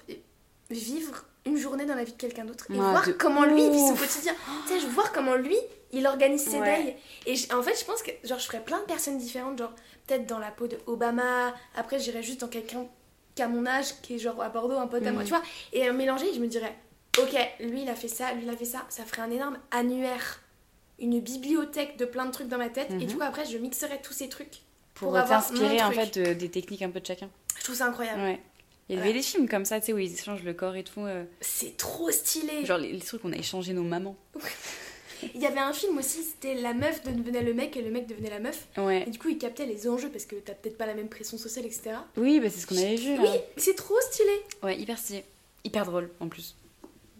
vivre 0.68 1.24
une 1.46 1.56
journée 1.56 1.86
dans 1.86 1.94
la 1.94 2.04
vie 2.04 2.12
de 2.12 2.18
quelqu'un 2.18 2.44
d'autre 2.44 2.66
et 2.70 2.74
voir 2.74 3.06
de 3.06 3.12
comment 3.12 3.46
lui 3.46 3.70
vit 3.70 3.78
son 3.78 3.94
quotidien. 3.96 4.34
Tu 4.66 4.74
sais, 4.74 4.80
je 4.80 4.86
voir 4.88 5.10
comment 5.12 5.36
lui, 5.36 5.56
il 5.92 6.06
organise 6.06 6.42
ses 6.44 6.58
Ouais. 6.58 6.82
days. 6.84 6.94
Et 7.48 7.54
en 7.54 7.62
fait, 7.62 7.80
je 7.80 7.86
pense 7.86 8.02
que 8.02 8.10
genre, 8.24 8.38
je 8.38 8.44
ferais 8.44 8.62
plein 8.62 8.80
de 8.80 8.84
personnes 8.84 9.16
différentes, 9.16 9.56
genre 9.58 9.72
peut-être 10.06 10.26
dans 10.26 10.38
la 10.38 10.50
peau 10.50 10.66
de 10.66 10.76
Obama, 10.86 11.54
après 11.74 11.98
j'irais 11.98 12.22
juste 12.22 12.40
dans 12.42 12.48
quelqu'un 12.48 12.84
qui 13.34 13.40
a 13.40 13.48
mon 13.48 13.64
âge, 13.64 13.98
qui 14.02 14.16
est 14.16 14.18
genre 14.18 14.42
à 14.42 14.50
Bordeaux, 14.50 14.76
un 14.76 14.86
pote 14.86 15.06
à 15.06 15.12
moi, 15.12 15.22
Mhm. 15.22 15.28
tu 15.28 15.32
vois. 15.34 15.42
Et 15.72 15.90
mélanger, 15.92 16.26
je 16.34 16.40
me 16.40 16.46
dirais, 16.46 16.76
ok, 17.18 17.36
lui 17.60 17.82
il 17.82 17.88
a 17.88 17.94
fait 17.94 18.08
ça, 18.08 18.32
lui 18.34 18.44
il 18.44 18.50
a 18.50 18.56
fait 18.56 18.64
ça, 18.64 18.84
ça 18.88 19.04
ferait 19.04 19.22
un 19.22 19.30
énorme 19.30 19.58
annuaire. 19.70 20.40
Une 21.00 21.20
bibliothèque 21.20 21.96
de 21.96 22.04
plein 22.04 22.26
de 22.26 22.32
trucs 22.32 22.48
dans 22.48 22.58
ma 22.58 22.70
tête. 22.70 22.90
Et 22.90 22.94
Mhm. 22.94 23.04
du 23.06 23.14
coup, 23.16 23.22
après, 23.22 23.44
je 23.46 23.56
mixerais 23.56 24.00
tous 24.02 24.12
ces 24.12 24.28
trucs. 24.28 24.58
Pour, 24.94 25.12
pour 25.12 25.24
t'inspirer 25.24 25.80
en 25.80 25.92
fait 25.92 26.18
de- 26.18 26.32
des 26.34 26.50
techniques 26.50 26.82
un 26.82 26.90
peu 26.90 26.98
de 26.98 27.06
chacun. 27.06 27.30
Je 27.56 27.62
trouve 27.62 27.76
ça 27.76 27.86
incroyable. 27.86 28.20
Ouais. 28.20 28.40
Il 28.88 28.96
y 28.96 29.00
avait 29.00 29.12
des 29.12 29.22
films 29.22 29.48
comme 29.48 29.64
ça, 29.64 29.78
tu 29.78 29.86
sais, 29.86 29.92
où 29.92 29.98
ils 29.98 30.12
échangent 30.12 30.42
le 30.42 30.54
corps 30.54 30.74
et 30.74 30.82
tout. 30.82 31.02
euh, 31.02 31.24
C'est 31.40 31.76
trop 31.76 32.10
stylé. 32.10 32.64
genre 32.66 32.78
les, 32.78 32.90
les 32.92 32.98
trucs 33.00 33.22
qu'on 33.22 33.32
a 33.32 33.36
échangé 33.36 33.74
nos 33.74 33.84
mamans. 33.84 34.16
Il 35.34 35.40
y 35.40 35.46
avait 35.46 35.58
un 35.60 35.72
film 35.72 35.98
aussi, 35.98 36.22
c'était 36.22 36.54
la 36.54 36.74
meuf 36.74 37.02
devenait 37.04 37.42
le 37.42 37.52
mec 37.54 37.76
et 37.76 37.82
le 37.82 37.90
mec 37.90 38.06
devenait 38.06 38.30
la 38.30 38.38
meuf. 38.40 38.66
Ouais. 38.76 39.04
Et 39.06 39.10
du 39.10 39.18
coup, 39.20 39.28
il 39.28 39.38
captait 39.38 39.66
les 39.66 39.88
enjeux 39.88 40.08
parce 40.10 40.24
que 40.24 40.36
t'as 40.36 40.54
peut-être 40.54 40.78
pas 40.78 40.86
la 40.86 40.94
même 40.94 41.08
pression 41.08 41.38
sociale, 41.38 41.66
etc. 41.66 41.90
Oui, 42.16 42.40
bah 42.40 42.48
c'est 42.50 42.60
ce 42.60 42.66
qu'on 42.66 42.76
avait 42.76 42.94
vu 42.96 43.16
là. 43.16 43.22
Oui, 43.22 43.38
c'est 43.56 43.74
trop 43.76 44.00
stylé. 44.10 44.30
Ouais, 44.62 44.78
hyper 44.78 44.98
stylé. 44.98 45.24
Hyper 45.64 45.84
drôle 45.84 46.10
en 46.20 46.28
plus. 46.28 46.54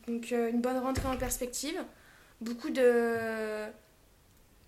Donc 0.09 0.33
euh, 0.33 0.50
une 0.50 0.61
bonne 0.61 0.79
rentrée 0.79 1.07
en 1.09 1.17
perspective. 1.17 1.81
Beaucoup 2.41 2.71
de... 2.71 3.67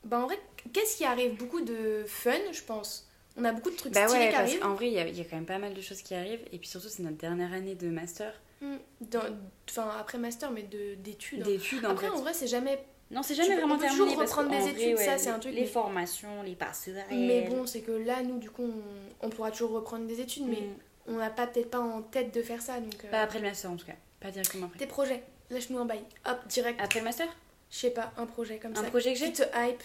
Bah 0.04 0.18
en 0.20 0.26
vrai, 0.26 0.38
qu'est-ce 0.72 0.96
qui 0.96 1.04
arrive? 1.04 1.36
Beaucoup 1.36 1.60
de 1.60 2.04
fun, 2.06 2.32
je 2.52 2.62
pense. 2.62 3.08
On 3.36 3.44
a 3.44 3.52
beaucoup 3.52 3.70
de 3.70 3.76
trucs 3.76 3.92
Bah 3.92 4.06
stylés 4.08 4.24
ouais, 4.24 4.28
qui 4.30 4.34
parce 4.36 4.48
arrivent. 4.48 4.60
qu'en 4.60 4.74
vrai, 4.74 4.86
il 4.88 4.92
y, 4.94 4.98
a- 4.98 5.06
il 5.08 5.16
y 5.16 5.20
a 5.20 5.24
quand 5.24 5.36
même 5.36 5.46
pas 5.46 5.58
mal 5.58 5.72
de 5.74 5.80
choses 5.80 6.02
qui 6.02 6.14
arrivent. 6.14 6.44
Et 6.52 6.58
puis 6.58 6.68
surtout, 6.68 6.88
c'est 6.88 7.02
notre 7.02 7.16
dernière 7.16 7.52
année 7.52 7.74
de 7.74 7.88
master. 7.88 8.32
Mm. 8.60 8.76
Dans- 9.02 9.20
Enfin, 9.68 9.88
après 10.00 10.18
master, 10.18 10.50
mais 10.50 10.62
de- 10.64 10.94
d'études. 10.96 11.42
hein. 11.42 11.44
D'études 11.46 11.86
en 11.86 11.90
Après, 11.90 12.06
fait. 12.08 12.12
en 12.12 12.20
vrai, 12.20 12.32
c'est 12.34 12.48
jamais... 12.48 12.82
Non, 13.12 13.22
c'est 13.22 13.34
tu 13.34 13.42
jamais 13.42 13.54
peux- 13.54 13.60
vraiment 13.60 13.74
on 13.74 13.78
peut 13.78 13.84
terminé. 13.84 14.04
toujours 14.04 14.20
reprendre 14.20 14.50
des 14.50 14.58
vrai, 14.58 14.70
études, 14.70 14.96
ouais, 14.98 15.04
ça, 15.04 15.16
c'est 15.18 15.26
les- 15.26 15.30
un 15.30 15.38
truc, 15.38 15.54
Les 15.54 15.60
mais- 15.62 15.66
formations, 15.66 16.42
les 16.44 16.54
passerelles. 16.56 17.04
Mais 17.10 17.42
bon, 17.48 17.66
c'est 17.66 17.80
que 17.82 17.92
là, 17.92 18.22
nous, 18.22 18.38
du 18.38 18.50
coup, 18.50 18.64
on, 18.64 19.26
on 19.26 19.30
pourra 19.30 19.50
toujours 19.52 19.70
reprendre 19.72 20.06
des 20.06 20.20
études, 20.20 20.46
mais 20.48 20.60
Mm. 20.60 20.74
on 21.08 21.12
n'a 21.18 21.30
pas 21.30 21.46
peut-être 21.46 21.70
pas 21.70 21.78
en 21.80 22.02
tête 22.02 22.34
de 22.34 22.42
faire 22.42 22.60
ça. 22.62 22.80
Donc, 22.80 22.94
euh, 23.04 23.10
Pas 23.10 23.20
après 23.22 23.38
le 23.38 23.46
master 23.46 23.70
en 23.70 23.76
tout 23.76 23.86
cas. 23.86 23.94
Pas 24.20 24.30
directement 24.30 24.66
après. 24.66 24.78
Tes 24.78 24.86
projets, 24.86 25.22
lâche-nous 25.50 25.78
un 25.78 25.84
bail. 25.84 26.02
Hop, 26.26 26.38
direct. 26.48 26.80
Après 26.82 26.98
le 27.00 27.04
master? 27.04 27.26
Je 27.70 27.76
sais 27.76 27.90
pas, 27.90 28.12
un 28.16 28.26
projet 28.26 28.58
comme 28.58 28.72
Un 28.72 28.82
ça. 28.82 28.88
projet 28.90 29.12
que 29.12 29.18
j'ai? 29.18 29.26
Qui 29.32 29.42
te 29.42 29.42
hype. 29.54 29.82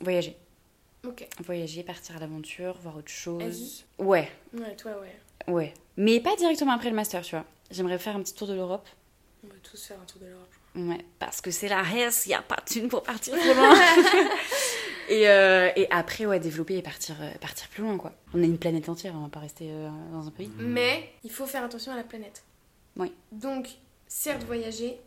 Voyager. 0.00 0.36
Ok. 1.06 1.26
Voyager, 1.44 1.82
partir 1.82 2.16
à 2.16 2.18
l'aventure, 2.18 2.76
voir 2.82 2.96
autre 2.96 3.10
chose. 3.10 3.84
Ouais, 3.98 4.28
Ouais, 4.54 4.74
toi, 4.76 4.92
ouais. 5.00 5.52
ouais. 5.52 5.74
Mais 5.96 6.20
pas 6.20 6.34
directement 6.36 6.72
après 6.72 6.90
le 6.90 6.96
master, 6.96 7.22
tu 7.22 7.36
vois. 7.36 7.44
J'aimerais 7.70 7.98
faire 7.98 8.16
un 8.16 8.22
petit 8.22 8.34
tour 8.34 8.48
de 8.48 8.54
l'Europe. 8.54 8.88
On 9.44 9.48
va 9.48 9.54
tous 9.62 9.84
faire 9.86 9.98
un 10.00 10.04
tour 10.04 10.20
de 10.20 10.26
l'Europe. 10.26 10.48
Ouais, 10.74 11.04
parce 11.18 11.40
que 11.40 11.50
c'est 11.50 11.68
la 11.68 11.82
Hesse, 11.82 12.26
il 12.26 12.30
n'y 12.30 12.34
a 12.34 12.42
pas 12.42 12.56
de 12.56 12.64
thune 12.70 12.88
pour 12.88 13.02
partir 13.02 13.34
trop 13.38 13.54
loin. 13.54 13.74
et, 15.08 15.28
euh, 15.28 15.70
et 15.76 15.86
après, 15.90 16.26
ouais, 16.26 16.40
développer 16.40 16.76
et 16.76 16.82
partir, 16.82 17.16
euh, 17.20 17.30
partir 17.40 17.68
plus 17.68 17.82
loin, 17.82 17.96
quoi. 17.96 18.12
On 18.34 18.42
est 18.42 18.46
une 18.46 18.58
planète 18.58 18.88
entière, 18.88 19.14
on 19.16 19.22
va 19.22 19.28
pas 19.28 19.40
rester 19.40 19.68
euh, 19.70 19.88
dans 20.12 20.26
un 20.26 20.30
pays. 20.30 20.50
Mais 20.58 21.10
il 21.24 21.30
faut 21.30 21.46
faire 21.46 21.64
attention 21.64 21.92
à 21.92 21.96
la 21.96 22.02
planète. 22.04 22.42
Oui. 22.96 23.12
Donc, 23.32 23.68
certes, 24.08 24.42
voyager, 24.44 24.98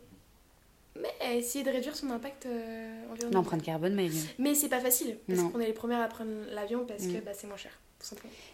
mais 1.00 1.36
essayer 1.38 1.64
de 1.64 1.70
réduire 1.70 1.96
son 1.96 2.10
impact 2.10 2.46
euh, 2.46 3.02
environnemental. 3.04 3.32
L'empreinte 3.32 3.62
carbone, 3.62 3.94
mais 3.94 4.08
Mais 4.38 4.54
c'est 4.54 4.68
pas 4.68 4.80
facile, 4.80 5.18
parce 5.28 5.40
qu'on 5.42 5.60
est 5.60 5.66
les 5.66 5.72
premières 5.72 6.00
à 6.00 6.08
prendre 6.08 6.30
l'avion 6.52 6.84
parce 6.86 7.02
que 7.04 7.18
Mm. 7.18 7.24
bah, 7.24 7.32
c'est 7.34 7.46
moins 7.46 7.56
cher, 7.56 7.72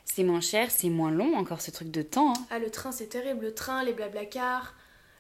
c'est 0.04 0.22
moins 0.24 0.40
cher, 0.40 0.70
c'est 0.70 0.88
moins 0.90 1.10
long, 1.10 1.36
encore 1.36 1.60
ce 1.60 1.70
truc 1.70 1.90
de 1.90 2.02
temps. 2.02 2.30
hein. 2.32 2.46
Ah, 2.50 2.58
le 2.58 2.70
train, 2.70 2.92
c'est 2.92 3.06
terrible. 3.06 3.44
Le 3.46 3.54
train, 3.54 3.84
les 3.84 3.92
blablacars. 3.92 4.74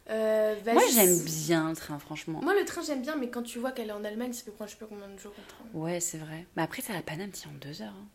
Euh, 0.08 0.54
vas-y. 0.64 0.74
Moi, 0.74 0.84
j'aime 0.92 1.18
bien 1.24 1.70
le 1.70 1.76
train, 1.76 1.98
franchement. 1.98 2.40
Moi, 2.40 2.54
le 2.54 2.64
train, 2.64 2.80
j'aime 2.82 3.02
bien, 3.02 3.16
mais 3.16 3.28
quand 3.28 3.42
tu 3.42 3.58
vois 3.58 3.72
qu'elle 3.72 3.88
est 3.88 3.92
en 3.92 4.04
Allemagne, 4.04 4.32
ça 4.32 4.44
peut 4.44 4.52
prendre 4.52 4.70
je 4.70 4.76
sais 4.76 4.80
pas 4.80 4.86
combien 4.86 5.08
de 5.08 5.18
jours 5.18 5.32
le 5.36 5.44
train. 5.48 5.64
Ouais, 5.78 5.98
c'est 6.00 6.18
vrai. 6.18 6.46
Mais 6.56 6.62
après, 6.62 6.80
ça 6.80 6.92
la 6.92 7.02
Paname, 7.02 7.30
tient 7.30 7.50
en 7.50 7.58
deux 7.66 7.82
heures. 7.82 7.92
hein. 7.96 8.06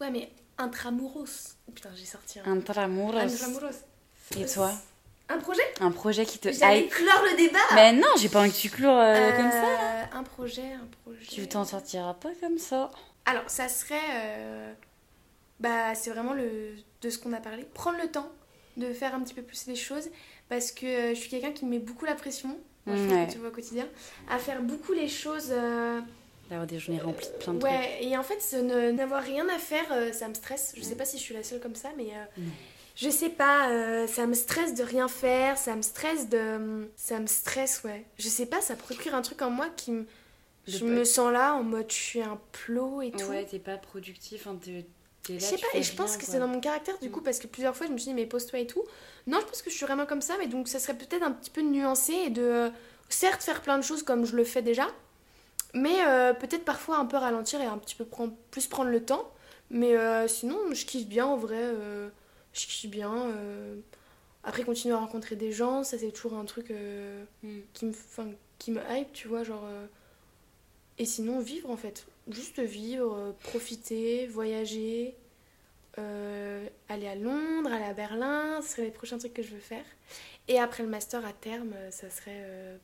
Ouais, 0.00 0.10
mais 0.12 0.30
intramuros. 0.58 1.56
Putain, 1.74 1.90
j'ai 1.96 2.04
sorti 2.04 2.38
un. 2.40 2.44
Intramuros. 2.52 3.16
Intramuros. 3.16 3.74
Et 4.38 4.46
toi? 4.46 4.72
Un 5.30 5.38
projet 5.38 5.62
Un 5.80 5.90
projet 5.92 6.26
qui 6.26 6.38
te 6.38 6.50
J'allais 6.52 6.86
clore 6.88 7.22
le 7.30 7.36
débat 7.36 7.58
Mais 7.74 7.92
non, 7.92 8.08
j'ai 8.18 8.28
pas 8.28 8.40
envie 8.40 8.50
que 8.52 8.56
tu 8.56 8.68
clores 8.68 8.98
euh, 8.98 9.14
Euh, 9.14 9.36
comme 9.36 9.50
ça. 9.50 10.08
Un 10.18 10.22
projet, 10.24 10.62
un 10.74 10.88
projet. 11.04 11.24
Tu 11.26 11.46
t'en 11.48 11.64
sortiras 11.64 12.14
pas 12.14 12.30
comme 12.40 12.58
ça. 12.58 12.90
Alors, 13.26 13.44
ça 13.48 13.68
serait. 13.68 13.94
euh, 14.14 14.72
Bah, 15.60 15.94
c'est 15.94 16.10
vraiment 16.10 16.32
le... 16.34 16.74
de 17.02 17.10
ce 17.10 17.18
qu'on 17.18 17.32
a 17.32 17.40
parlé. 17.40 17.64
Prendre 17.74 17.98
le 18.02 18.08
temps 18.10 18.28
de 18.76 18.92
faire 18.92 19.14
un 19.14 19.20
petit 19.20 19.34
peu 19.34 19.42
plus 19.42 19.66
les 19.66 19.76
choses. 19.76 20.08
Parce 20.48 20.72
que 20.72 20.86
euh, 20.86 21.14
je 21.14 21.20
suis 21.20 21.30
quelqu'un 21.30 21.52
qui 21.52 21.64
met 21.64 21.78
beaucoup 21.78 22.04
la 22.06 22.14
pression. 22.14 22.56
Moi, 22.86 22.96
je 22.96 23.02
Ouais. 23.14 23.26
que 23.26 23.30
tu 23.30 23.36
le 23.36 23.42
vois 23.42 23.50
au 23.50 23.54
quotidien. 23.54 23.86
À 24.28 24.38
faire 24.38 24.60
beaucoup 24.62 24.92
les 24.92 25.06
choses. 25.08 25.48
euh, 25.50 26.00
D'avoir 26.48 26.66
des 26.66 26.80
journées 26.80 27.00
remplies 27.00 27.28
de 27.28 27.32
plein 27.44 27.52
de 27.54 27.60
trucs. 27.60 27.70
Ouais, 27.70 27.98
et 28.02 28.16
en 28.16 28.24
fait, 28.24 28.40
n'avoir 28.92 29.22
rien 29.22 29.48
à 29.48 29.58
faire, 29.58 29.84
euh, 29.92 30.12
ça 30.12 30.26
me 30.26 30.34
stresse. 30.34 30.72
Je 30.76 30.82
sais 30.82 30.96
pas 30.96 31.04
si 31.04 31.16
je 31.18 31.22
suis 31.22 31.34
la 31.34 31.44
seule 31.44 31.60
comme 31.60 31.76
ça, 31.76 31.90
mais 31.96 32.08
euh. 32.12 32.42
Je 33.00 33.08
sais 33.10 33.30
pas, 33.30 33.70
euh, 33.70 34.06
ça 34.06 34.26
me 34.26 34.34
stresse 34.34 34.74
de 34.74 34.82
rien 34.82 35.08
faire, 35.08 35.56
ça 35.56 35.74
me 35.74 35.82
stresse 35.82 36.28
de. 36.28 36.88
Ça 36.96 37.18
me 37.18 37.26
stresse, 37.26 37.82
ouais. 37.84 38.04
Je 38.18 38.28
sais 38.28 38.46
pas, 38.46 38.60
ça 38.60 38.76
procure 38.76 39.14
un 39.14 39.22
truc 39.22 39.40
en 39.42 39.50
moi 39.50 39.68
qui 39.76 39.92
me. 39.92 40.06
Je 40.66 40.84
me 40.84 41.04
sens 41.04 41.32
là 41.32 41.54
en 41.54 41.62
mode 41.62 41.86
je 41.88 41.94
suis 41.96 42.22
un 42.22 42.38
plot 42.52 43.00
et 43.02 43.10
tout. 43.10 43.24
Ouais, 43.24 43.44
t'es 43.44 43.58
pas 43.58 43.78
productif, 43.78 44.46
hein, 44.46 44.56
t'es 44.62 44.84
Je 45.28 45.38
sais 45.38 45.56
pas, 45.56 45.66
et 45.74 45.82
je 45.82 45.94
pense 45.96 46.10
rien, 46.10 46.18
que 46.18 46.24
c'est 46.26 46.38
dans 46.38 46.46
mon 46.48 46.60
caractère 46.60 46.98
du 46.98 47.10
coup, 47.10 47.20
Mm. 47.20 47.24
parce 47.24 47.38
que 47.38 47.46
plusieurs 47.46 47.74
fois 47.74 47.86
je 47.86 47.92
me 47.92 47.98
suis 47.98 48.08
dit, 48.10 48.14
mais 48.14 48.26
pose-toi 48.26 48.58
et 48.60 48.66
tout. 48.66 48.84
Non, 49.26 49.40
je 49.40 49.46
pense 49.46 49.62
que 49.62 49.70
je 49.70 49.76
suis 49.76 49.86
vraiment 49.86 50.06
comme 50.06 50.20
ça, 50.20 50.36
mais 50.38 50.46
donc 50.46 50.68
ça 50.68 50.78
serait 50.78 50.94
peut-être 50.94 51.22
un 51.22 51.32
petit 51.32 51.50
peu 51.50 51.62
nuancé 51.62 52.12
et 52.12 52.30
de, 52.30 52.42
euh, 52.42 52.70
certes, 53.08 53.42
faire 53.42 53.62
plein 53.62 53.78
de 53.78 53.82
choses 53.82 54.02
comme 54.02 54.24
je 54.26 54.36
le 54.36 54.44
fais 54.44 54.62
déjà, 54.62 54.86
mais 55.74 56.04
euh, 56.06 56.34
peut-être 56.34 56.64
parfois 56.64 56.98
un 56.98 57.06
peu 57.06 57.16
ralentir 57.16 57.60
et 57.60 57.64
un 57.66 57.78
petit 57.78 57.94
peu 57.96 58.04
prendre, 58.04 58.34
plus 58.50 58.66
prendre 58.66 58.90
le 58.90 59.02
temps. 59.04 59.32
Mais 59.70 59.96
euh, 59.96 60.28
sinon, 60.28 60.58
je 60.72 60.84
kiffe 60.84 61.06
bien 61.06 61.26
en 61.26 61.36
vrai, 61.36 61.62
je 62.52 62.66
kiffe 62.66 62.90
bien. 62.90 63.14
euh. 63.30 63.76
Après, 64.44 64.64
continuer 64.64 64.94
à 64.94 64.98
rencontrer 64.98 65.36
des 65.36 65.52
gens, 65.52 65.84
ça 65.84 65.98
c'est 65.98 66.10
toujours 66.12 66.34
un 66.38 66.44
truc 66.46 66.70
euh, 66.70 67.24
Mm. 67.42 67.60
qui, 67.74 67.86
me, 67.86 67.92
qui 68.58 68.70
me 68.72 68.80
hype, 68.90 69.12
tu 69.12 69.28
vois, 69.28 69.44
genre. 69.44 69.64
euh, 69.64 69.86
Et 70.98 71.04
sinon, 71.04 71.40
vivre 71.40 71.70
en 71.70 71.76
fait. 71.76 72.06
Juste 72.30 72.60
vivre, 72.60 73.34
profiter, 73.42 74.26
voyager, 74.26 75.14
aller 75.96 77.06
à 77.08 77.14
Londres, 77.14 77.70
aller 77.72 77.84
à 77.84 77.92
Berlin, 77.94 78.60
ce 78.62 78.68
serait 78.70 78.82
les 78.84 78.90
prochains 78.90 79.18
trucs 79.18 79.34
que 79.34 79.42
je 79.42 79.50
veux 79.50 79.60
faire. 79.60 79.84
Et 80.48 80.58
après 80.58 80.82
le 80.82 80.88
master 80.88 81.24
à 81.26 81.32
terme, 81.32 81.74
ça 81.90 82.08
serait 82.10 82.78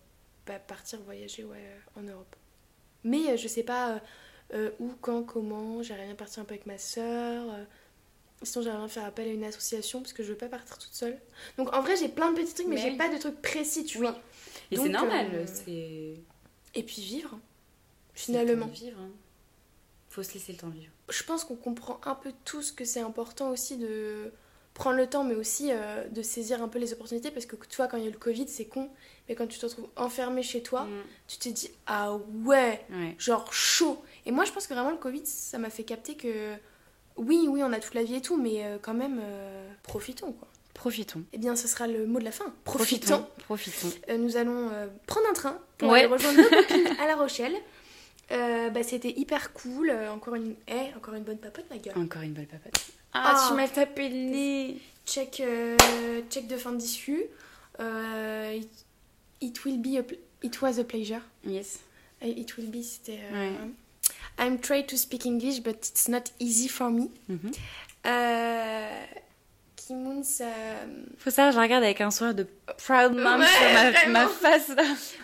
bah, 0.46 0.59
partir 0.59 1.00
voyager 1.02 1.44
ouais, 1.44 1.64
en 1.96 2.02
Europe. 2.02 2.35
Mais 3.05 3.37
je 3.38 3.48
sais 3.48 3.62
pas 3.62 4.00
où, 4.81 4.90
quand, 5.00 5.22
comment. 5.22 5.83
J'aimerais 5.83 6.07
bien 6.07 6.14
partir 6.14 6.42
un 6.42 6.44
peu 6.46 6.55
avec 6.55 6.66
ma 6.66 6.79
soeur. 6.79 7.44
Sinon, 8.42 8.64
j'aimerais 8.64 8.88
faire 8.88 9.05
appel 9.05 9.29
à 9.29 9.33
une 9.33 9.44
association 9.44 10.01
parce 10.01 10.12
que 10.12 10.22
je 10.22 10.29
veux 10.31 10.37
pas 10.38 10.49
partir 10.49 10.77
toute 10.79 10.92
seule. 10.94 11.18
Donc 11.59 11.75
en 11.75 11.81
vrai, 11.83 11.96
j'ai 11.96 12.09
plein 12.09 12.33
de 12.33 12.37
petits 12.40 12.55
trucs, 12.55 12.66
mais, 12.68 12.77
Mais 12.77 12.81
j'ai 12.83 12.90
oui. 12.90 12.96
pas 12.96 13.09
de 13.09 13.18
trucs 13.18 13.40
précis, 13.42 13.85
tu 13.85 13.99
Oui. 13.99 14.07
vois. 14.07 14.18
Et 14.70 14.77
c'est 14.77 14.88
normal, 14.88 15.29
euh, 15.33 15.44
c'est. 15.46 16.14
Et 16.79 16.83
puis 16.83 17.01
vivre, 17.03 17.31
temps 17.31 17.40
finalement. 18.14 18.66
vivre. 18.66 18.99
hein. 19.01 19.11
Faut 20.11 20.22
se 20.22 20.35
laisser 20.35 20.53
le 20.53 20.59
temps 20.59 20.68
de 20.68 20.75
vivre. 20.75 20.92
je 21.11 21.22
pense 21.22 21.44
qu'on 21.44 21.57
comprend 21.57 22.01
un 22.05 22.14
peu 22.14 22.33
tous 22.44 22.72
que 22.72 22.85
c'est 22.85 23.01
important 23.01 23.51
aussi 23.51 23.77
de 23.77 24.33
prendre 24.75 24.96
le 24.96 25.07
temps, 25.07 25.25
mais 25.25 25.35
aussi 25.35 25.70
euh, 25.72 26.07
de 26.09 26.20
saisir 26.22 26.62
un 26.62 26.68
peu 26.68 26.79
les 26.79 26.92
opportunités. 26.92 27.31
Parce 27.31 27.46
que 27.46 27.57
tu 27.57 27.77
vois, 27.77 27.87
quand 27.88 27.96
il 27.96 28.05
y 28.05 28.09
a 28.09 28.11
le 28.11 28.18
Covid, 28.18 28.46
c'est 28.49 28.66
con. 28.66 28.90
Mais 29.29 29.35
quand 29.35 29.46
tu 29.46 29.59
te 29.59 29.64
retrouves 29.66 29.88
enfermé 29.96 30.42
chez 30.42 30.62
toi, 30.62 30.85
Mm. 30.85 31.03
tu 31.29 31.38
te 31.38 31.49
dis 31.49 31.70
Ah 31.87 32.14
ouais, 32.44 32.85
Ouais. 32.90 33.14
genre 33.18 33.53
chaud. 33.53 34.03
Et 34.27 34.31
moi, 34.33 34.44
je 34.44 34.53
pense 34.53 34.66
que 34.66 34.75
vraiment, 34.75 34.90
le 34.90 34.96
Covid, 34.99 35.25
ça 35.27 35.59
m'a 35.59 35.70
fait 35.70 35.85
capter 35.85 36.16
que 36.16 36.55
oui, 37.16 37.46
oui, 37.48 37.62
on 37.62 37.72
a 37.72 37.79
toute 37.81 37.94
la 37.94 38.02
vie 38.05 38.16
et 38.16 38.20
tout, 38.20 38.37
mais 38.37 38.64
euh, 38.64 38.79
quand 38.81 38.94
même, 38.94 39.20
euh, 39.22 39.68
profitons 39.83 40.33
quoi. 40.33 40.48
Profitons. 40.74 41.22
Eh 41.33 41.38
bien, 41.38 41.57
ce 41.57 41.66
sera 41.68 41.87
le 41.87 42.07
mot 42.07 42.18
de 42.18 42.24
la 42.24 42.31
fin. 42.33 42.52
Profitons. 42.64 43.26
Profitons. 43.44 43.90
Euh, 44.11 44.18
nous 44.18 44.37
allons 44.37 44.68
euh, 44.72 44.87
prendre 45.07 45.26
un 45.31 45.33
train 45.33 45.59
pour 45.79 45.88
Ouais. 45.88 46.00
aller 46.00 46.09
rejoindre 46.12 46.38
nos 46.42 46.48
copines 46.62 46.87
à 47.00 47.07
La 47.07 47.16
Rochelle. 47.16 47.55
Euh, 48.31 48.68
bah, 48.70 48.83
c'était 48.83 49.11
hyper 49.16 49.52
cool. 49.55 49.90
Encore 50.12 50.35
une, 50.35 50.55
eh, 50.68 50.94
encore 50.96 51.14
une 51.14 51.22
bonne 51.22 51.38
papote, 51.38 51.64
ma 51.70 51.79
gueule. 51.79 51.96
Encore 51.96 52.22
une 52.22 52.33
belle 52.35 52.46
papote. 52.48 52.74
Ah. 53.14 53.35
Ah, 53.35 53.46
tu 53.48 53.55
m'as 53.55 53.68
tapé 53.68 54.09
le 54.11 54.16
nez. 54.16 54.76
Check, 55.07 55.40
euh, 55.40 55.76
check 56.29 56.46
de 56.46 56.57
fin 56.59 56.72
d'issue. 56.72 57.24
Euh, 57.81 58.52
it, 58.61 58.68
it 59.40 59.64
will 59.64 59.79
be 59.81 59.96
a 59.98 60.02
pl- 60.02 60.18
it 60.42 60.61
was 60.61 60.79
a 60.79 60.85
pleasure. 60.85 61.20
Yes. 61.44 61.79
It 62.20 62.55
will 62.59 62.66
be, 62.70 62.83
c'était. 62.83 63.20
euh, 63.33 63.50
Ouais. 63.50 63.57
I'm 64.38 64.59
trying 64.59 64.87
to 64.87 64.96
speak 64.96 65.25
English, 65.27 65.61
but 65.62 65.77
it's 65.88 66.09
not 66.09 66.25
easy 66.40 66.68
for 66.68 66.90
me. 66.90 67.11
Mhm. 67.29 67.53
Euh, 68.07 69.05
Kimoun, 69.77 70.22
ça. 70.25 70.46
Faut 71.18 71.31
savoir, 71.31 71.53
je 71.53 71.59
regarde 71.61 71.85
avec 71.85 72.01
un 72.01 72.11
sourire 72.11 72.35
de 72.35 72.46
proud 72.79 73.14
mom 73.14 73.40
Ouais, 73.40 73.94
sur 74.01 74.11
ma, 74.11 74.27
face. 74.29 74.70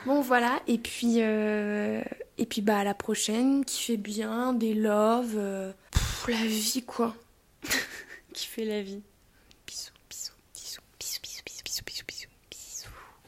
Bon, 0.06 0.20
voilà. 0.20 0.60
Et 0.66 0.78
puis, 0.78 1.16
euh, 1.18 2.00
et 2.38 2.46
puis 2.46 2.60
bah, 2.62 2.78
à 2.78 2.84
la 2.84 2.94
prochaine, 2.94 3.64
qui 3.64 3.82
fait 3.82 3.96
bien, 3.96 4.52
des 4.52 4.74
loves. 4.74 5.34
euh, 5.36 5.72
pff, 5.90 6.26
la 6.28 6.46
vie, 6.46 6.82
quoi. 6.86 7.14
Qui 8.32 8.46
fait 8.46 8.64
la 8.64 8.82
vie. 8.82 9.02